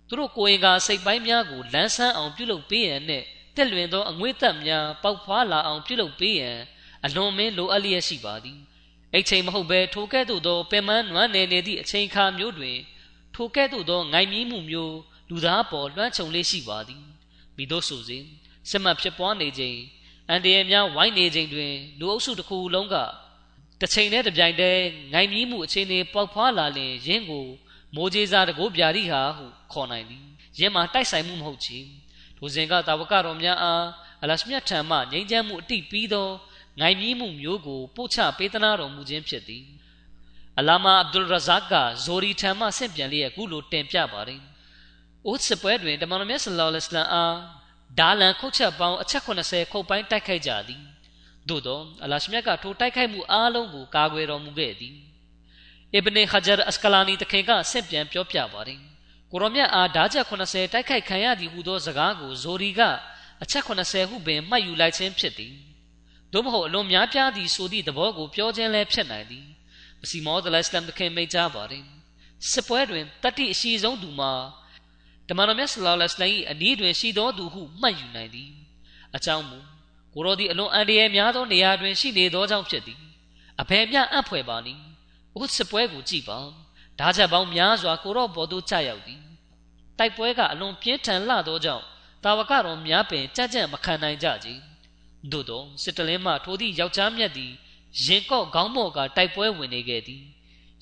[0.08, 3.24] သူတို့ကိုယ်ရင်ကစိတ်ပိုင်းများကိုလန်းဆန်းအောင်ပြုလုပ်ပေးရန်နဲ့
[3.56, 6.58] တက်လွင်သောအငွေ့သက်များပေါက်ဖွာလာအောင်ပြုလုပ်ပေးရန်
[7.06, 8.60] အလွန်မင်းလိုအပ်လျက်ရှိပါသည်
[9.14, 12.78] အိတ်ချိန်မဟုတ်ဘဲထိုကဲ့သို့သောပင်မနွမ်းနယ်နေသည့်အချိန်ခါမျိုးတွင်
[13.36, 14.98] ထိုကဲ့သို့သောငိုင်မြီးမှုမျိုး
[15.30, 17.04] လူသားပေါ်လွှမ်းခြုံလေးရှိပါသည်
[17.56, 18.24] မိတို့ဆိုစဉ်
[18.70, 19.80] စစ်မှတ်ဖြစ်ပွားနေခြင်း
[20.30, 22.96] အန်တရများဝိုင်းနေခြင်းတွင်လူအုပ်စုတစ်ခုလုံးက
[23.80, 27.48] တစ်ချိန်နဲ့တစ်ပြိုင်တည်းငိုင်မြီးမှုအခြေအနေပေါက်ဖွာလာလင်ရင်းကို
[27.96, 30.24] မိုးကြီးစားတကိုးပြာရီဟာဟု ခေါ်နိုင်သည်
[30.60, 31.80] ရင်းမှာတိုက်ဆိုင်မှုမဟုတ်ချေ
[32.38, 33.86] ထိုစဉ်ကတာဝကတော်များအား
[34.24, 36.28] အလရှမြတ်ထံမှငြိမ်းချမ်းမှုအတိပြီးသော
[36.80, 39.64] ငိုင်မြီးမှုမျိုးကိုပို့ချပေးသနာတော်မူခြင်းဖြစ်သည်
[40.60, 41.74] အလာမာအဗ်ဒุลရဇက်က
[42.06, 44.42] ဇိုရီထံမှဆင့်ပြန်လျက်အခုလိုတင်ပြပါတယ်။
[45.26, 47.36] အိုးစပွဲတွင်တမန်တော်မြတ်ဆလောလ္လဟ်အလိုင်းအား
[48.00, 50.82] ဒါလန်ခုတ်ချက်ပေါင်းအချက်80ခုတ်ပိုင်းတိုက်ခိုက်ကြသည်။
[51.50, 54.96] သို့သောအလရှမြတ်ကထိုတိုက်ခိုက်မှုအားလုံးကိုကာကွယ်တော်မူခဲ့သည်။
[55.94, 58.80] အစ်ဘနေဟဂျာအစကလာနီတခင်ကဆင့်ပြန်ပြောပြပါတယ်။
[59.32, 62.82] ကိုရောမြတ်အားဓာချက်80တိုက်ခိုက်ခံရသည်ဟုသောစကားကိုဇိုရီက
[63.44, 65.56] အချက်80ဟုပင်မှတ်ယူလိုက်ခြင်းဖြစ်သည်။
[66.34, 69.46] သို့မဟုတ်အလွန်များပြားသည်ဆိုသည့်သဘောကိုပြောခြင်းလည်းဖြစ်နိုင်သည်
[70.02, 71.84] မစီမောဒလစ္စလမ်တခင်မိတ်ကြပါတယ်
[72.52, 74.32] စစ်ပွဲတွင်တတိအရှိဆုံးသူမှာ
[75.28, 78.52] တမန်တော်မြတ်ဆလောလ္လဟ်အလိုင်း၏အနည်းတွင်ရှိသောသူဟုမှတ်ယူနိုင်သည်
[79.16, 79.60] အကြောင်းမူ
[80.14, 83.00] ကိုရောသည်အလွန်အန္တရာယ်များသောနေရာတွင်ရှိနေသောကြောင့်ဖြစ်သည်
[83.62, 84.82] အဘယ်မျှအံ့ဖွယ်ပါနည်း
[85.42, 86.40] ဥစစ်ပွဲကိုကြည့်ပါ
[87.00, 89.22] ဓာချက်ပေါင်းများစွာကိုရောဘော်သို့ကျရောက်သည်
[89.98, 91.86] တိုက်ပွဲကအလွန်ပြင်းထန်လှသောကြောင့်
[92.24, 94.48] တာဝကတော်များပင်ကြက်ကြက်မခံနိုင်ကြကြ
[95.32, 97.52] သို့သောစစ်တလင်းမှထိုသည့်ယောက်ျားမြတ်သည်
[98.06, 100.24] ရင်ကော့ခေါင်းမော့ကတိုက်ပွဲဝင်နေခဲ့သည်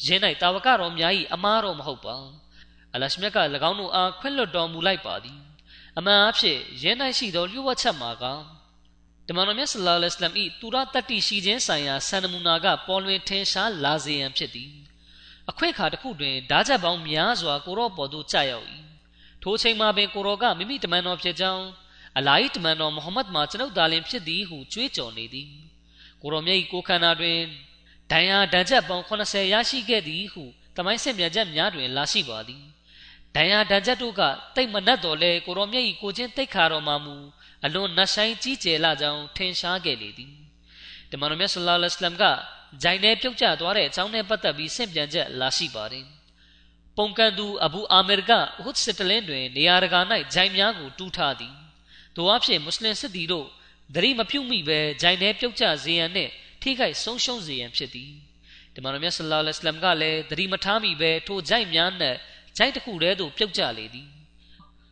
[0.06, 2.16] ရင်း၌တာဝကတော်များ၏အမားတော်မဟုတ်ပါ
[2.94, 5.40] အလရှမြတ်က၎င်းတို့အားခွင့်လွတ်တော်မူလိုက်ပါသည်
[5.98, 8.26] အမှန်အဖြစ်ရင်း၌ရှိသောလျှို့ဝှက်ချက်မှာက
[9.28, 14.85] တမန်တော်မြတ်ဆလ္လာလဟ်အလัยဟ်၏သူရတတ္တိရှိခြင်းဆိုင်ရာဆန္ဒမူနာကပေါ်လွင်ထင်ရှားလာစေရန်ဖြစ်သည်
[15.50, 18.68] အခွင့်အခါတစ်ခုတွင်ဓာချက်ပေါင်းများစွာကိုရော့ပေါ်သို့ကြာရောက်၏
[19.44, 21.66] ထိုချိန်မှာပင်ကိုရောကမိမိတမန်တော်ဖြစ်ကြောင်း
[22.18, 25.50] အလာဟ်တမန်တော်မုဟမ္မဒ်မှာကျွန်ုပ်သားလင်ဖြစ်သည်ဟုကြွေးကြော်နေသည်
[26.22, 27.40] ကိုရောမြတ်၏ကိုခန္ဓာတွင်
[28.12, 30.44] ဒဏ်ရာဒဏ်ချက်ပေါင်း80ရရှိခဲ့သည်ဟု
[30.78, 32.64] တမိုင်းဆင့်မြတ်ချက်များတွင်လာရှိပါသည်
[33.36, 34.22] ဒဏ်ရာဒဏ်ချက်တို့က
[34.56, 37.16] တိတ်မနှက်တော်လဲကိုရောမြတ်၏ကိုချင်းတိတ်ခါတော်မှာမူ
[37.66, 40.34] အလွန်နှဆိုင်ကြီးကျယ်လာကြောင်းထင်ရှားခဲ့လေသည်
[41.12, 42.24] တမန်တော်မြတ်ဆလ္လာလဟ်အလัยဟ်က
[42.84, 46.06] ဂျိုင်းထဲပြုတ်ကျသွားတဲ့အကြောင်းနဲ့ပတ်သက်ပြီးဆင့်ပြန်ချက်လာရှိပါတယ်
[46.98, 50.00] ပုံကန်သူအဘူအာမီရ်ကဥဟ်စစ်တလင်းတွင်နေရာတကာ၌
[50.34, 51.56] ဂျိုင်းများကိုတူးထားသည်
[52.16, 53.48] တို့အဖြစ်မွတ်စလင်စစ်သည်တို့
[53.96, 56.30] သတိမပြုတ်မိပဲဂျိုင်ထဲပြုတ်ကျစေရန်နဲ့
[56.62, 58.12] ထိခိုက်ဆုံးရှုံးစေရန်ဖြစ်သည်
[58.74, 62.16] ဒီမှာမြတ်ဆလ္လာလဟ်အလัยဟ်ကလည်းသတိမထားမိပဲထိုဂျိုင်များနဲ့
[62.58, 64.10] ဂျိုင်တစ်ခုတည်းသို့ပြုတ်ကျလေသည်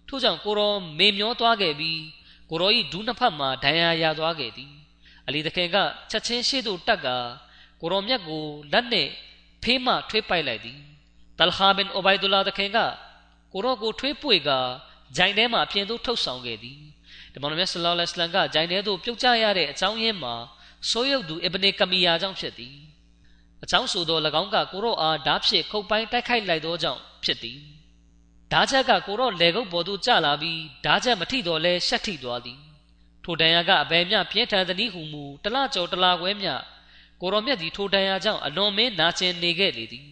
[0.08, 2.02] ထို့ကြောင့်ကိုရောမေမျောသွားခဲ့ပြီး
[2.50, 4.72] ကိုရော၏ဒူးနှစ်ဖက်မှဒဏ်ရာရသွားခဲ့သည်
[5.28, 5.78] အလီတခင်က
[6.12, 7.18] ချက်ချင်းရှေ့သို့တက်ကာ
[7.84, 9.08] ကိုရောမြတ်ကိုလက်နဲ့
[9.64, 10.80] ဖေးမှထွေးပိုက်လိုက်သည်
[11.40, 12.80] တလဟာဘင်အိုဘိုင်ဒူလာတခင်က
[13.54, 14.50] ကိုရောကိုထွေးပွေက
[15.18, 16.80] ဂျိုင်ထဲမှအပြင်သို့ထုတ်ဆောင်ခဲ့သည်
[17.34, 20.36] တမန်တော်မြတ်ဆလောလ္လဟ်အလိုင်းကဂျိုင်ထဲသို့ပြုတ်ကျရတဲ့အကြောင်းရင်းမှာ
[20.90, 22.76] ဆိုးရုပ်သူအစ်ဘနေကမီယာကြောင့်ဖြစ်သည်
[23.64, 27.60] အကြောင်းဆိုသော၎င်းကကိုရောအားဓာဖြစ်ခုတ်ပိုင်းတိုက်ခိုက်လိုက်သောကြောင့်ဖြစ်သည်
[28.52, 32.60] ဓာချက်ကကိုရောလေကုတ်ပေါ်သို့ကျလာပြီးဓာချက်မထိတော့လဲရှက်ထိသွားသည်
[33.24, 36.54] ထိုတန်ရာကအဘယ်မျှပြင်းထန်သည်ဟုမူတလကျော်တလခွဲမျှ
[37.22, 40.08] ကိုရောမြတ်သည်ထိုတန်ရာကြောင့်အလွန်မင်းနာကျင်နေခဲ့လေသည်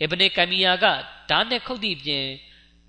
[0.00, 0.84] အစ်ဘနေကမီယာက
[1.30, 2.24] ဓာနှင့်ခုတ်သည့်ပြင်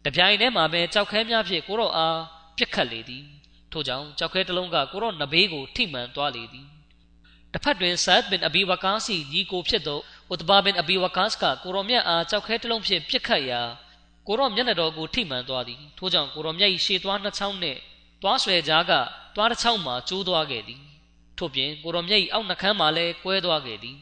[0.05, 2.19] တပြိုင်တည်းမှာပဲကြောက်ခဲများဖြင့်ကိုရောအား
[2.57, 3.23] ပြစ်ခတ်လေသည်
[3.71, 6.67] ထို့ကြောင့်ကြောက်ခဲတစ်လုံးကကိုရော့နဘေးကိုထိမှန်သွားလေသည်
[7.53, 9.99] တစ်ဖက်တွင်ဆတ်ဘင်အဘီဝကာစီညီကိုဖြစ်သော
[10.33, 13.61] ဥတဘာဘင်အဘီဝကာစ်ကကိုရော့မြတ်အားကြောက်ခဲတစ်လုံးဖြင့်ပြစ်ခတ်ရာ
[14.27, 17.79] ကိုရော့မျက်နှာတော်ကိုထိမှန်သွားသည်ထို့ကြောင့်ကိုရော့မြတ်၏ရှေ့သွားနှစ်ချောင်းနှင့်
[18.21, 18.91] သွားဆွဲကြားက
[19.35, 20.81] သွားတစ်ချောင်းမှာကျိုးသွားခဲ့သည်
[21.43, 23.97] ထို့ပြင်ကိုရော့မြတ်၏အောက်နှခမ်းမှာလည်းကွဲသွားခဲ့သည်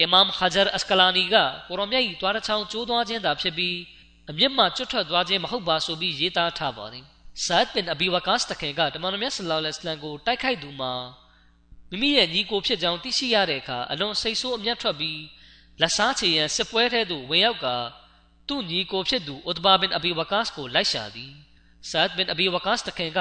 [0.00, 1.36] အီမမ်ဟာဂျာအစကလာနီက
[1.68, 3.76] ကိုရော့မြတ်၏သွားတစ်ချောင်းကျိုးသွားခြင်းသာဖြစ်ပြီး
[4.30, 7.04] အမျက်မှကျွတ်ထွက်သွားခြင်းမဟုတ်ပါဆိုပြီးရေးသားထားပါတယ်
[7.44, 10.92] ဆာဒ်ဘင်အဘီဝကာစ်တခင်ကတမန်တော်မြတ်ဆလောလ္လဟ်အလိုင်းကိုတိုက်ခိုက်သူမှာ
[11.90, 15.20] မိမိရဲ့ညီကိုဖြစ်ကြောင်းသိရှိရတဲ့အခါအလွန်စိတ်ဆိုးအမျက်ထွက်ပြီး
[15.80, 17.66] လက်စားချေရန်စစ်ပွဲထဲသို့ဝင်ရောက်က
[18.48, 21.32] သူ့ညီကိုဖြစ်သူဥတဘာဘင်အဘီဝကာစ်ကိုလိုက်ရှာသည်
[21.90, 23.20] ဆာဒ်ဘင်အဘီဝကာစ်တခင်က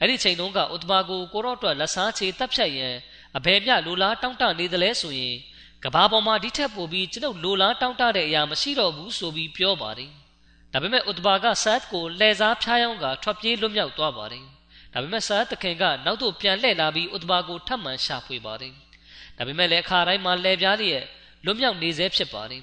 [0.00, 2.94] အဲ့ဒီချိန်တုန်းကဥတဘာကိုကိုရော့အတွက်လက်စားချေတပ်ဖြတ်ရန်
[3.36, 5.36] အဘယ်မျှလိုလားတောင်းတနေသလဲဆိုရင်
[5.84, 10.10] ကဘာပေါ်မှာဒီထက်ပိုပြီးကျွန်ုပ်လိုလားတောင်းတတဲ့အရာမရှိတော့ဘူးဆိုပြီးပြောပါတယ်
[10.72, 14.44] ဒါပေမဲ့ဥတဘာကဆတ်ကိုလှည့်စားဖျားယောင်းကထွက်ပြေးလွတ်မြောက်သွားပါတယ်
[14.92, 18.72] ဒါပေမဲ့ဆတ်တခင်ကနောက်သို့ပြန်လှည့်လာပြီးဥတဘာကိုထပ်မံရှာဖွေပါတယ်
[19.36, 21.04] ဒါပေမဲ့လည်းအခါတိုင်းမှာလှည့်ပြားလျက်
[21.44, 22.62] လွတ်မြောက်နေစေဖြစ်ပါတယ်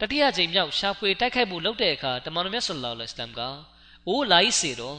[0.00, 3.40] တတိယကြိမ်မြောက်ရှာဖွေတိုက်ခိုက်မှုလုပ်တဲ့အခါတမန်တော်မြတ်ဆလ္လာလဟ်အလัยဟ်က
[4.08, 4.98] အိုးလာဤစေတော့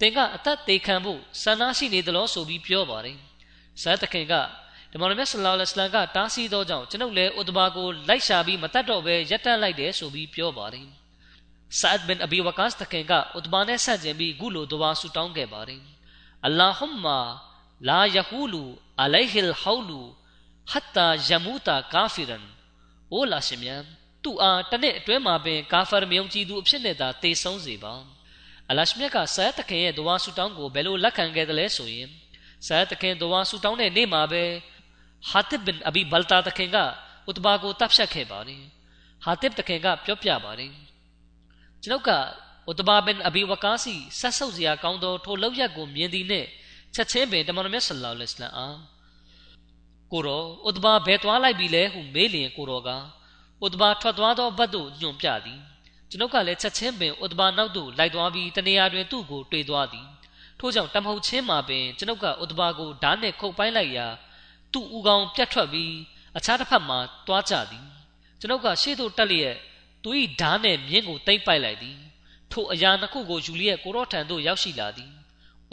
[0.00, 3.18] သင်ကအသက်သေးခံဖို့ဆန္ဒရှိနေသလားဆိုပြီးပြောပါတယ်
[3.82, 4.34] ဆတ်တခင်က
[4.92, 10.86] တမန်တော်မြတ်ဆလ္လာလဟ်အလိုင်းကတားဆီးသောကြောင့်ကျွန်ုပ်လည်းဥဒဘာကိုလိုက်ရှာပြီးမတတ်တော့ဘဲရပ်တန့်လိုက်တယ်ဆိုပြီးပြောပါတယ်
[11.80, 15.82] ဆာဒ်ဘင်အဘီဝကာစ်တခင်ကဥဒဘာနဲ့ဆန့်ကျင်ပြီးခုလိုဒွါဆူတောင်းခဲ့ပါတယ်
[16.46, 17.18] အလ္လာဟ်မာ
[17.88, 18.64] လာယဟူလူ
[19.02, 20.00] အလိုင်ဟီလ်ဟောလူ
[20.70, 22.44] ဟတ်တာယမူတာကာဖီရန်
[23.12, 23.82] အိုလာရှင်မြတ်
[24.24, 27.94] သူ့အားတနေ့အတွင်းမှာပင်ကာဖာမယုံကြည်သူအဖြစ်နဲ့သာတေဆုံးစေပါ
[28.70, 32.08] အလရှမြတ်ကဆာတခင်ရဲ့ဒွါဆူတောင်းကိုဘယ်လိုလက်ခံခဲ့တယ်လဲဆိုရင်
[32.66, 34.42] ဆာတခင်ဒွါဆူတောင်းတဲ့နေ့မှာပဲ
[35.30, 36.78] ဟာတစ်ဘင်အဘီဘလတာတခင်က
[37.30, 38.62] ဥတဘာကိုတပ်ဖြတ်ခဲ့ပါတယ်
[39.24, 40.72] ဟာတစ်တခင်ကပြောပြပါတယ်
[41.82, 42.10] ကျွန်ုပ်က
[42.70, 46.48] ဥတဘာဘင်အဘီဝကာစီဆက်ဆုပ်စရာကောင်းသောထိုလောက်ရက်ကိုမြင်သည်နှင့်
[46.94, 48.78] ချက်ချင်းပင်တမန်တော်မြတ်ဆလ္လာလဟ်အလัยဟ်အား
[50.12, 52.90] ကိုရောဥတဘာဘယ်သွားလိုက်ပြီလဲဟုမေးလျင်ကိုရောက
[53.64, 55.60] ဥတဘာထွက်သွားသောဘတ်သို့ညွှန်ပြသည်
[56.14, 60.06] ကျွန်ုပ်ကလည်းချက်ချင်းပင်ဥတဘာနောက်သို့လိုက်သွားပြီးတနေရာတွင်သူ့ကိုတွေ့သွားသည်
[60.58, 64.06] ထို့ကြောင့်တမဟုတ်ချင်းမှာပင်ကျွန်ုပ်ကဥတဘာကိုဓာတ်နှင့်ခုတ်ပိုင်းလိုက်ရာ
[64.72, 65.92] သူ့ဦးခေါင်းပြတ်ထွက်ပြီး
[66.36, 67.86] အခြားတစ်ဖက်မှာတွားကြသည်
[68.40, 69.56] ကျွန်ုပ်ကရှေ့သို့တက်လျက်
[70.02, 70.10] သူ၏
[70.40, 71.98] ဓားနှင့်မြင်းကိုတိမ့်ပိုက်လိုက်သည်
[72.52, 75.12] ထိုအရာနှစ်ခုကိုယူလျက်ကိုရော့ထံသို့ရောက်ရှိလာသည်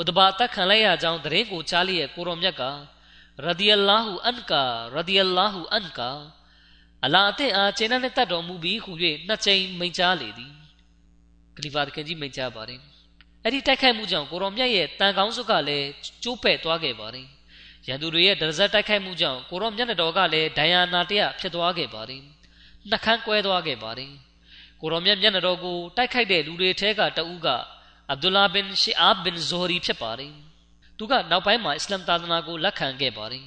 [0.01, 2.63] ဥဒဘာတက်ခံလိုက်ရကြောင်းတရင်ကိုကြားလျက်ကိုရောမြတ်က
[3.45, 4.63] ရဒီအလာဟူအန်ကာ
[4.93, 6.09] ရဒီအလာဟူအန်ကာ
[7.05, 8.91] အလာအသင်အားကျင်းနဲ့တတ်တော်မူပြီးဟု၍
[9.27, 10.51] နှစ်ကြိမ်မိန့်ကြားလေသည်
[11.55, 12.79] ခလီဖာတခင်ကြီးမိန့်ကြားပါတယ်
[13.43, 15.87] အဲ့ဒီတိုက်ခိုက်မှုကြောင့်ကိုရောမြတ်ရဲ့တန်ကောင်းစုကလည်း
[16.23, 17.27] ကျိုးပဲ့သွားခဲ့ပါတယ်
[17.87, 22.21] ရန်သူတွေရဲ့ဒဇက်တိုက်ခိုက်မှုကြောင့်ကိုရောမျက်နှာတော်ကလည်းဒိုင်ယာနာတရဖြစ်သွားခဲ့ပါတယ်
[22.89, 24.11] နှခမ်းကွဲသွားခဲ့ပါတယ်
[24.81, 27.47] ကိုရောမျက်မျက်နှာတော်ကိုတိုက်ခိုက်တဲ့လူတွေထဲကတဦးက
[28.09, 30.33] အဗ်ဒူလာဘင်ရှီအာဘင်ဇိုရီဖြစ်ပါတယ်
[30.97, 33.45] သူကနောက်ပိုင်းမှာအစ္စလမ်သာသနာကိုလက်ခံခဲ့ပါတယ်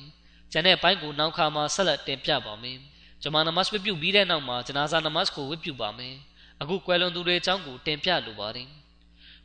[0.53, 2.79] ကျန်တဲ့ပိုင်းကိုနောက်ခါမှာဆက်လက်တင်ပြပါမယ်
[3.27, 6.15] ဂျမာနမတ်ဝတ်ပြုပြီးတဲ့နောက်မှာဂျနာဇာနမတ်ကိုဝတ်ပြုပါမယ်
[6.61, 8.69] အခုကွယ်လွန်သူတွေအကြောင်းကိုတင်ပြလိုပါတယ်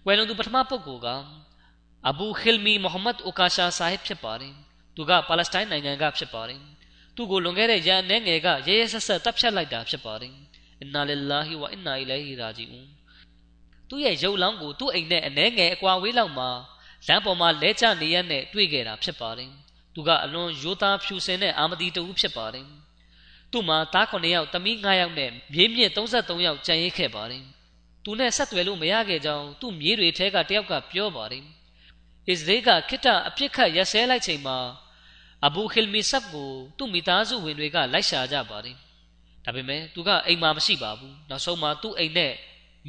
[0.03, 1.07] ကွယ်လွန်သူပထမပုဂ္ဂိုလ်က
[2.09, 4.53] အဘူခီလ်မီမိုဟမ္မဒ်အိုကာရှာဆာဟစ်ဖြစ်ပါတယ်
[4.95, 6.61] သူကပါလက်စတိုင်းနိုင်ငံကဖြစ်ပါတယ်
[7.15, 10.33] သူကိုလွန်ခဲ့တဲ့ရန်အနေငယ်ကရဲရဲဆက်ဆက်တပ်ဖြတ်လိုက်တာဖြစ်ပါတယ်
[10.79, 12.87] အင်နာလ illah ဝအင်နာအီလိုင်ဟီရာဂျီအွန်
[13.89, 16.49] သူ့ရဲ့ရုပ်လောင်းကိုသူ့အိမ်နဲ့အနေငယ်အကွာဝေးလောက်မှာ
[17.07, 19.51] လမ်းပေါ်မှာလဲကျနေရနဲ့တွေ့ခဲ့တာဖြစ်ပါတယ်
[19.95, 22.67] သူကအလွန်ရိုးသားဖြူစင်တဲ့အာမဒီတူဖြစ်ပါတယ်
[23.51, 27.43] သူ့မှာသား9ယောက်သမီး9ယောက်နဲ့မြေးမြင့်33ယောက်ကြံရိတ်ခဲ့ပါတယ်
[28.03, 31.43] သူနဲ့ဆက်သွယ်လို့မရခဲ့ကြောင်းသူ့မြေးတွေထဲကတယောက်ကပြောပါတယ်
[32.29, 34.57] အစ္စရေးကခိတအပြစ်ခတ်ရဆဲလိုက်ချိန်မှာ
[35.45, 38.75] အဘူခီလ်မီဆပ်ကိုသူ့မိသားစုဝင်တွေကလိုက်ရှာကြပါတယ်
[39.45, 42.33] ဒါပေမဲ့သူကအိမ်မှာမရှိပါဘူးနောက်ဆုံးမှာသူ့အိမ်နဲ့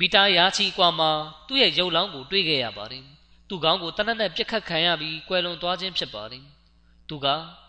[0.01, 1.11] မီတာရာချီကွာမှာ
[1.49, 3.05] သူ့ရဲ့ရုပ်လောင်းကိုတွေ့ခဲ့ရပါတယ်
[3.49, 6.45] သူ့ခေါင်းကိုတနက်နဲ့ပြစ်ခတ်ခံရပြီးကွယ်လွန်သွားခြင်းဖြစ်ပါတယ်
[7.09, 7.27] သူက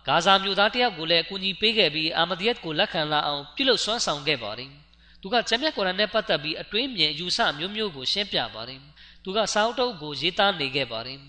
[0.07, 4.71] ဂါဇာမြို့သားတယောက်ကိုလည်းအကူအညီပေးခဲ့ပြီးအာမဒီယတ်ကိုလက်ခံလာအောင်ပြုလုပ်ဆွမ်းဆောင်ခဲ့ပါတယ်
[5.21, 8.79] သူကကျမ်းမြတ်ကုရ်အာန်နဲ့ပတ်သက်ပြီးအတွင်းမြင်အယူဆမျိုးမျိုးကိုရှင်းပြပါတယ်
[9.23, 11.19] သူကစာအုပ်တုပ်ကိုရေးသားနေခဲ့ပါတယ်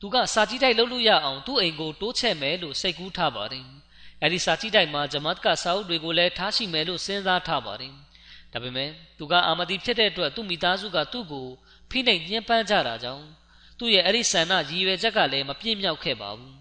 [0.00, 3.64] သူကစာကြည့်တိုက်လုပ်လို့ရအောင်သူ့အိမ်ကိုတိုးချဲ့မယ်လို့စိတ်ကူးထားပါတယ်။
[4.22, 7.92] အဲဒီစာကြည့်တိုက်မှာဂျမတ်ကစာအုပ်တွေကိုလည်းထားရှိမယ်လို့စဉ်းစားထားပါတယ်။
[8.52, 11.46] ဒါပေမဲ့သူကအာမဒီဖြစ်တဲ့အတွက်သူ့မိသားစုကသူ့ကို
[11.90, 13.26] ဖိနှိပ်ညှဉ်းပန်းကြတာကြောင့်
[13.78, 16.54] သူ့ရဲ့အဲ့ဒီဆန္ဒရည်ရွယ်ချက်ကလည်းမပြည့်မြောက်ခဲ့ပါဘူး။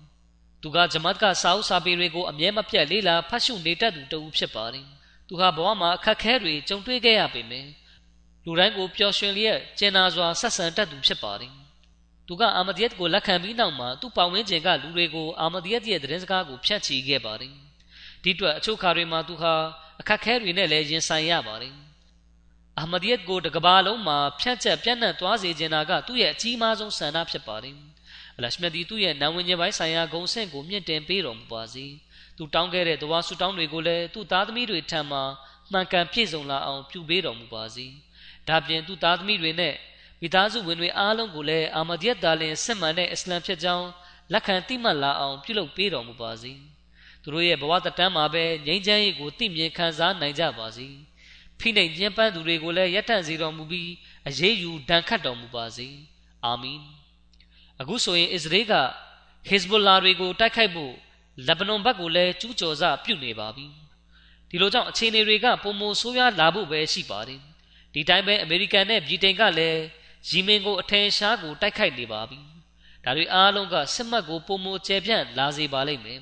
[0.62, 4.86] သူကဂျမတ်ကစာအုပ်စာပေတွေကိုအမြဲမပြတ်လေ့လာဖတ်ရှုနေတတ်သူတဦးဖြစ်ပါတယ်။
[5.28, 7.70] သူဟာဘဝမှာအခက်အခဲတွေကြုံတွေ့ခဲ့ရပေမယ့်
[8.46, 11.54] လူတိုင်းကိုပျော်ရွှင်လျက်ကျင်နာစွာဆက်ဆံတတ်သူဖြစ်ပါတယ်။
[12.28, 17.54] သူကအာမဒီယတ်ကိုလက်ခံပြီးနောက်မှာသူ့ပတ်ဝန်းကျင်ကလူတွေကိုအာမဒီယတ်ရဲ့သတင်းစကားကိုဖြန့်ချီခဲ့ပါတယ်။
[18.24, 19.54] ဒီအတွက်အချို့ခါတွေမှာသူဟာ
[20.00, 21.74] အခက်ခဲတွေနဲ့လည်းရင်ဆိုင်ရပါတယ်။
[22.80, 27.76] အာမဒီယတ်ကိုတကဘာလုံးမှာဖြန့်ချက်ပြန့်နှံ့သွားစေချင်တာကသူ့ရဲ့အကြီးမားဆုံးဆန္ဒဖြစ်ပါတယ်။
[28.40, 31.86] အလရှမြတ်ဒီသူ့ရဲ့နာဝင်ခြင်းပိုင်းဆိုင်ရာဂုံဆင့်ကိုမြင့်တင်ပေးတော်မူပါစေ။
[32.38, 35.24] သူတောင်းခဲ့တဲ့တဝါဆူတောင်းတွေကိုလည်းသူ့သားသမီးတွေထံမှာ
[35.72, 37.86] မှန်ကန်ပြည့်စုံလာအောင်ပြုပေးတော်မူပါစေ။
[38.48, 39.76] ဒါပြင်သူ့သားသမီးတွေနဲ့
[40.22, 43.88] မိသားစုဝင်တွေအားလုံးကိုလည်းအာမဒီယတ်ဒါလင်စစ်မှန်တဲ့အစ္စလမ်ဖြစ်ကြောင်း
[44.32, 46.54] လက်ခံသိမှတ်လာအောင်ပြုလုပ်ပေးတော်မူပါစေ။
[47.22, 50.88] သူတို့ရဲ့ဘဝတတန်းမှာပဲငြိမ်းချမ်းရေးကိုသိမြင်ခံစားနိုင်ကြပါစေ။
[51.60, 53.90] ဖိနှိပ်ညှဉ်းပန်းသူတွေကိုလည်းရပ်တန့်စေတော်မူပြီး
[54.28, 55.88] အရေးယူဒဏ်ခတ်တော်မူပါစေ
[56.46, 56.80] အာမင်
[57.82, 58.74] အခုဆိုရင်အစ္စရေးက
[59.48, 60.94] ဟစ်ဇ်ဘူလာတွေကိုတိုက်ခိုက်ဖို့
[61.48, 63.66] လက်ဘနွန်ဘက်ကိုလည်းကျူးကျော်စပြုနေပါပြီ
[64.50, 67.42] ဒီလိုကြောင့်အခြေအနေတွေကပုံမဆိုးရွားလာဖို့ပဲရှိပါတယ်
[67.94, 69.82] ဒီတိုင်းပဲအမေရိကန်နဲ့ဗြိတိန်ကလည်း
[70.30, 72.40] ယီမင်ကိုအထင်ရှားကိုတိုက်ခိုက်နေပါပြီ
[73.04, 76.20] ဒါတွေအားလုံးကစစ်မှတ်ကိုပုံမကျဲပြန့်လာစေပါလိမ့်မယ်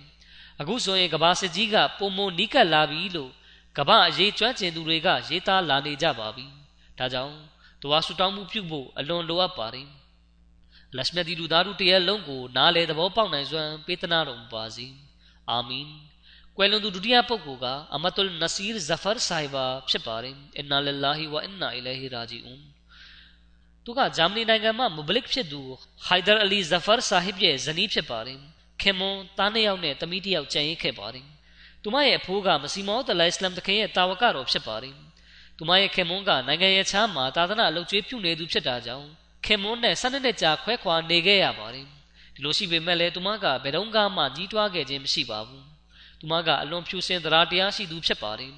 [0.60, 3.32] အခုဆိုရင်ကဘာစစ်ကြီးကပုံမနီးကပ်လာပြီလို့
[3.78, 6.46] ကဘာအရေးကျွမ်းကျင်သူတွေကရေးသားလာနေကြပါပြီ
[6.98, 7.36] ဒါကြောင့်
[7.82, 9.88] တွားဆူတောင်းမှုပြုဖို့အလွန်လိုအပ်ပါတယ်
[10.96, 14.88] လက်မြတ်ဒီလူသားတို့တရက်လုံးကိုနားလေသဘောပေါက်နိုင်စွမ်းပေးသနာတော်မူပါစေ
[15.50, 15.88] အာမင်
[16.58, 17.66] ကွယ်လွန်သူဒုတိယပုဂ္ဂိုလ်က
[17.96, 22.62] အမတ်တုလ်နစီရ်ဇဖာဆာဟီဘာဖြစ်ပါတယ်အင်နာလ illah ဝအင်နာအီလိုင်ဟီရာဂျီအွန်
[23.86, 25.62] သူကဂျာမနီနိုင်ငံမှာမဘလစ်ဖြစ်သူ
[26.06, 28.40] ဟိုင်ဒါအလီဇဖာဆာဟစ်ရဲ့ဇနီးဖြစ်ပါတယ်
[28.82, 31.26] ခင်မွန်သားနှစ်ယောက်နဲ့သမီးတစ်ယောက်ကျန်ရစ်ခဲ့ပါတယ်
[31.84, 34.96] သူမရဲ့အဖိုးကမစီမောတလိုင်စလမ်တခင်ရဲ့တာဝကတော်ဖြစ်ပါတယ်
[35.58, 39.08] သူမရဲ့ခင်မွန်ကနိုင်ငံရဲ့ချမ်းမှာသာသနာအလုပ်ကျွေးပြုနေသူဖြစ်တာကြောင့်
[39.46, 41.86] ခင်မွန်နဲ့၁၂နှစ်ကြာခွဲခွာနေခဲ့ရပါတယ်
[42.34, 43.86] ဒီလိုရှိပေမဲ့လည်းသူမကဘယ်တော့
[44.18, 45.66] မှကြီးတွားခဲ့ခြင်းမရှိပါဘူး
[46.20, 48.54] သူမကအလွန်ဖြူစင်သရာတရားရှိသူဖြစ်ပါတယ်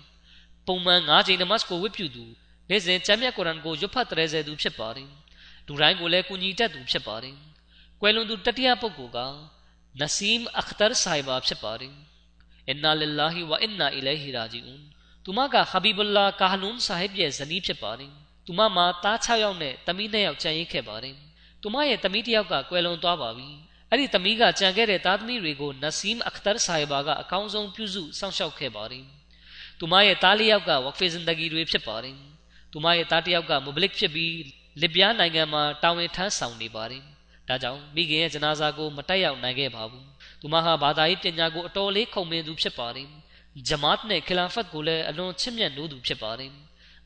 [0.68, 2.26] ပုံမှန်၅ချိန်နမတ်ကိုဝတ်ပြုသူ
[2.70, 5.10] နေ့စဉ်ကျမ်းမြတ်ကုရ်အာန်ကိုရွတ်ဖတ်တရေစေသူဖြစ်ပါတယ်
[5.68, 7.36] လူတိုင်းကိုလည်းကူညီတတ်သူဖြစ်ပါတယ်
[8.02, 9.20] ကွယ်လွန်သူတတိယပုဂ္ဂိုလ်က
[10.00, 11.94] နဆီမ်အခတာဆိုင်ဘာဖြစ်ပါတယ်
[12.68, 14.84] အင်နာလ illah ဝအင်နာအီလိုင်ဟီရာဂျီအွန်
[15.24, 18.14] သူမကခဘီဘူလာကာဟလွန်ဆာဟစ်ရဲ့ဇနီးဖြစ်ပါတယ်
[18.52, 21.16] သူမမှာတား6ယောက်နဲ့တမီး2ယောက်ကျန်ရစ်ခဲ့ပါတယ်
[21.62, 23.50] သူမရဲ့တမီးတစ်ယောက်ကကွယ်လွန်သွားပါပြီ
[23.90, 29.06] အဲ့ဒီသမီးကကြံခဲ့တဲ့သားသမီးတွေကိုနဆီမ်အခတာဆိုင်ဘာကအကောင်းဆုံးပြုစုစောင့်ရှောက်ခဲ့ပါတယ်
[29.80, 32.16] သူမရဲ့သားလေးယောက်ကဝက်ဖေဇန်တဂီတွေဖြစ်ပါတယ်
[32.72, 34.36] သူမရဲ့သားတစ်ယောက်ကမူဘလစ်ဖြစ်ပြီး
[34.82, 37.04] လစ်ဗျားနိုင်ငံမှာတာဝန်ထမ်းဆောင်နေပါတယ်
[37.48, 40.06] ဒါကြောင့်မိခင်ရဲ့ဂျနာဇာကိုမတက်ရောက်နိုင်ခဲ့ပါဘူး
[40.42, 43.08] သူမဟာဘာသာရေးပညာကိုအတော်လေးခုံမင်းသူဖြစ်ပါတယ်
[43.68, 46.52] ဂျမတ်နဲ့ခလာဖတ်ကိုလည်းအလွန်ချစ်မြတ်နိုးသူဖြစ်ပါတယ်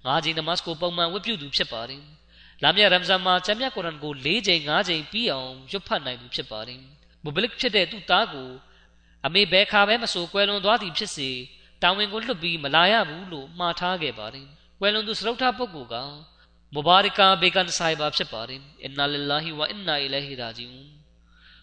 [0.06, 2.04] ငါးချိန်နမတ်ကိုပုံမှန်ဝတ်ပြုသူဖြစ်ပါတယ်
[2.64, 6.80] လာမည့်ရမ်ဇန်မှာကျမ်းမြတ်ကုရ်အာန်ကို၄ချိန်၅ချိန်ပြီးအောင်ရွတ်ဖတ်နိုင်သူဖြစ်ပါတယ်
[7.24, 8.49] မူဘလစ်ဖြစ်တဲ့သူ့သားကို
[9.26, 11.30] အမေဘဲခါပဲမဆိုကွယ်လွန်သွားသည်ဖြစ်စေ
[11.82, 14.47] တာဝန်ကိုလွတ်ပြီးမလာရဘူးလို့မှားထားခဲ့ပါတယ်
[14.80, 15.95] ကွယ်လွန်သူစရုပ်ထပုဂ္ဂိုလ်က
[16.76, 20.89] မဘာရကာဘေကန်ဆိုင်ဘာဖြစ်ပါတယ်အင်နာလ illah ဝအင်နာအီလိုင်ဟီရာဂျီအွန်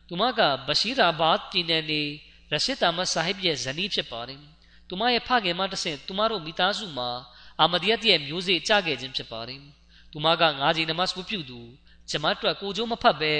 [0.08, 2.02] သူမကဘရှိရာဘတ်ပြည်နယ်နေ
[2.52, 4.40] ရရှိတာမဆာဟစ်ရဲ့ဇနီးဖြစ်ပါတယ်
[4.88, 7.10] သူမရဲ့ဖခင်မတဆင့်သူမတို့မိသားစုမှာ
[7.60, 9.62] အာမဒီယတ်ရဲ့မျိုးစေ့ကြခဲ့ခြင်းဖြစ်ပါတယ်
[10.12, 11.60] သူမကငါးကြီးနမတ်ဝပြုသူ
[12.10, 13.32] ဂျမတ်တွက်ကိုကျိုးမဖတ်ပဲ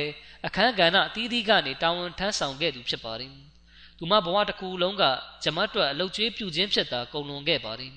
[0.46, 3.32] အခန်းကဏ္ဍအသီးသီးကနေတာဝန်ထမ်းဆောင်ခဲ့သူဖြစ်ပါတယ်
[3.98, 5.04] သူမဘဝတစ်ခုလုံးက
[5.44, 7.92] ဂျမတ်တွက်အလုတ်ကျွေးပြုခြင်းဖြစ်တာကုန်လွန်ခဲ့ပါတယ်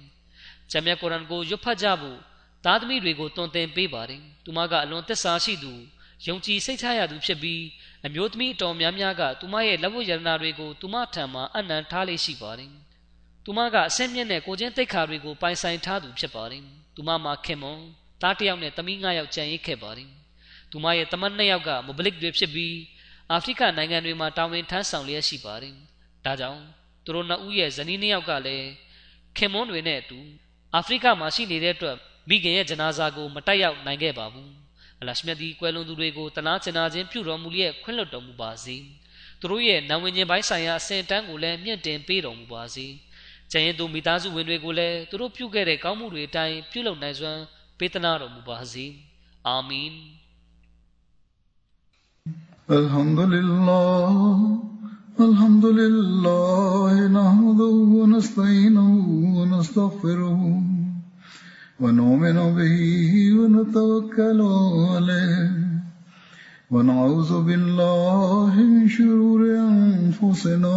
[0.71, 2.19] ဂျမ်မြတ်ကုရ်အာန်ကိုရွတ်ဖတ်ကြဖို့
[2.65, 5.74] သားသမီးတွေကိုတွင်တင်ပေးပါတယ်သူမကအလွန်သစ္စာရှိသူ
[6.28, 7.63] ယုံကြည်စိတ်ချရသူဖြစ်ပြီး
[8.05, 12.83] အမျိုးသမီးအတော်များများကသူမရဲ့လက်ဝတ်ရတနာတွေကိုသူမထံမှာအနံထားလေးရှိပါတယ်
[13.46, 16.64] သူမကအဆင့်မြင့်တဲ့ကိုချင်းတိတ်ခါတွေကိုပိုင်ဆိုင်ထားသူဖြစ်ပါတယ်
[16.96, 17.80] သူမမှာခင်မွန်
[18.22, 20.10] သားတစ်ယောက်နဲ့သမီး၅ယောက်ကြံရစ်ခဲ့ပါတယ်
[20.72, 22.76] သူမရဲ့တမန်၂ယောက်ကမိုဘလစ်တွေဖြစ်ပြီး
[23.32, 25.76] အာဖရိကနိုင်ငံတွေမှာတာဝန်ထမ်းဆောင်လျက်ရှိပါတယ်
[26.26, 26.62] ဒါကြောင့်
[27.06, 28.68] သူတို့နှစ်ဦးရဲ့ဇနီးနှစ်ယောက်ကလည်း
[29.38, 30.20] ခင်မွန်တွေနဲ့အတူ
[30.76, 31.98] အာဖရိကမှာရှိနေတဲ့အတွက်
[32.30, 34.52] မိခင်ရဲ့ဂျနာဇာကိုမတက်ရောက်နိုင်ခဲ့ပါဘူး
[35.02, 38.78] အလရှမြတ်ဒီကွယ်လွန်သူတွေကိုတနာကျင်နာခြင်းပြုတော်မူလျက်ခွင့်လွှတ်တော်မူပါစေ
[39.39, 42.88] သူတို့ရဲ့နာဝင်ခြင်းပိုင်းဆိုင်ရာအစဉ်တန်းကိုလည်းမြင့်တင်ပေးတော်မူပါစေ
[43.53, 47.41] ကျန်ရင်သူမိသားစုဝင်တွေကိုလည်းသူတို့ပြုခဲ့တဲ့ကောင်းမှုတွေအတိုင်းပြုလုပ်နိုင်စွမ်း
[47.79, 48.87] ပေးသနာတော်မူပါစေ
[49.47, 49.93] အာမင်
[52.81, 54.18] الحمد لله
[55.26, 58.91] الحمد لله نحمده ونستعينه
[59.37, 60.41] ونستغفره
[61.81, 62.76] ونؤمن به
[63.39, 64.41] ونتوكل
[64.93, 65.51] عليه
[66.70, 70.76] ونعوذ بالله من شرور أنفسنا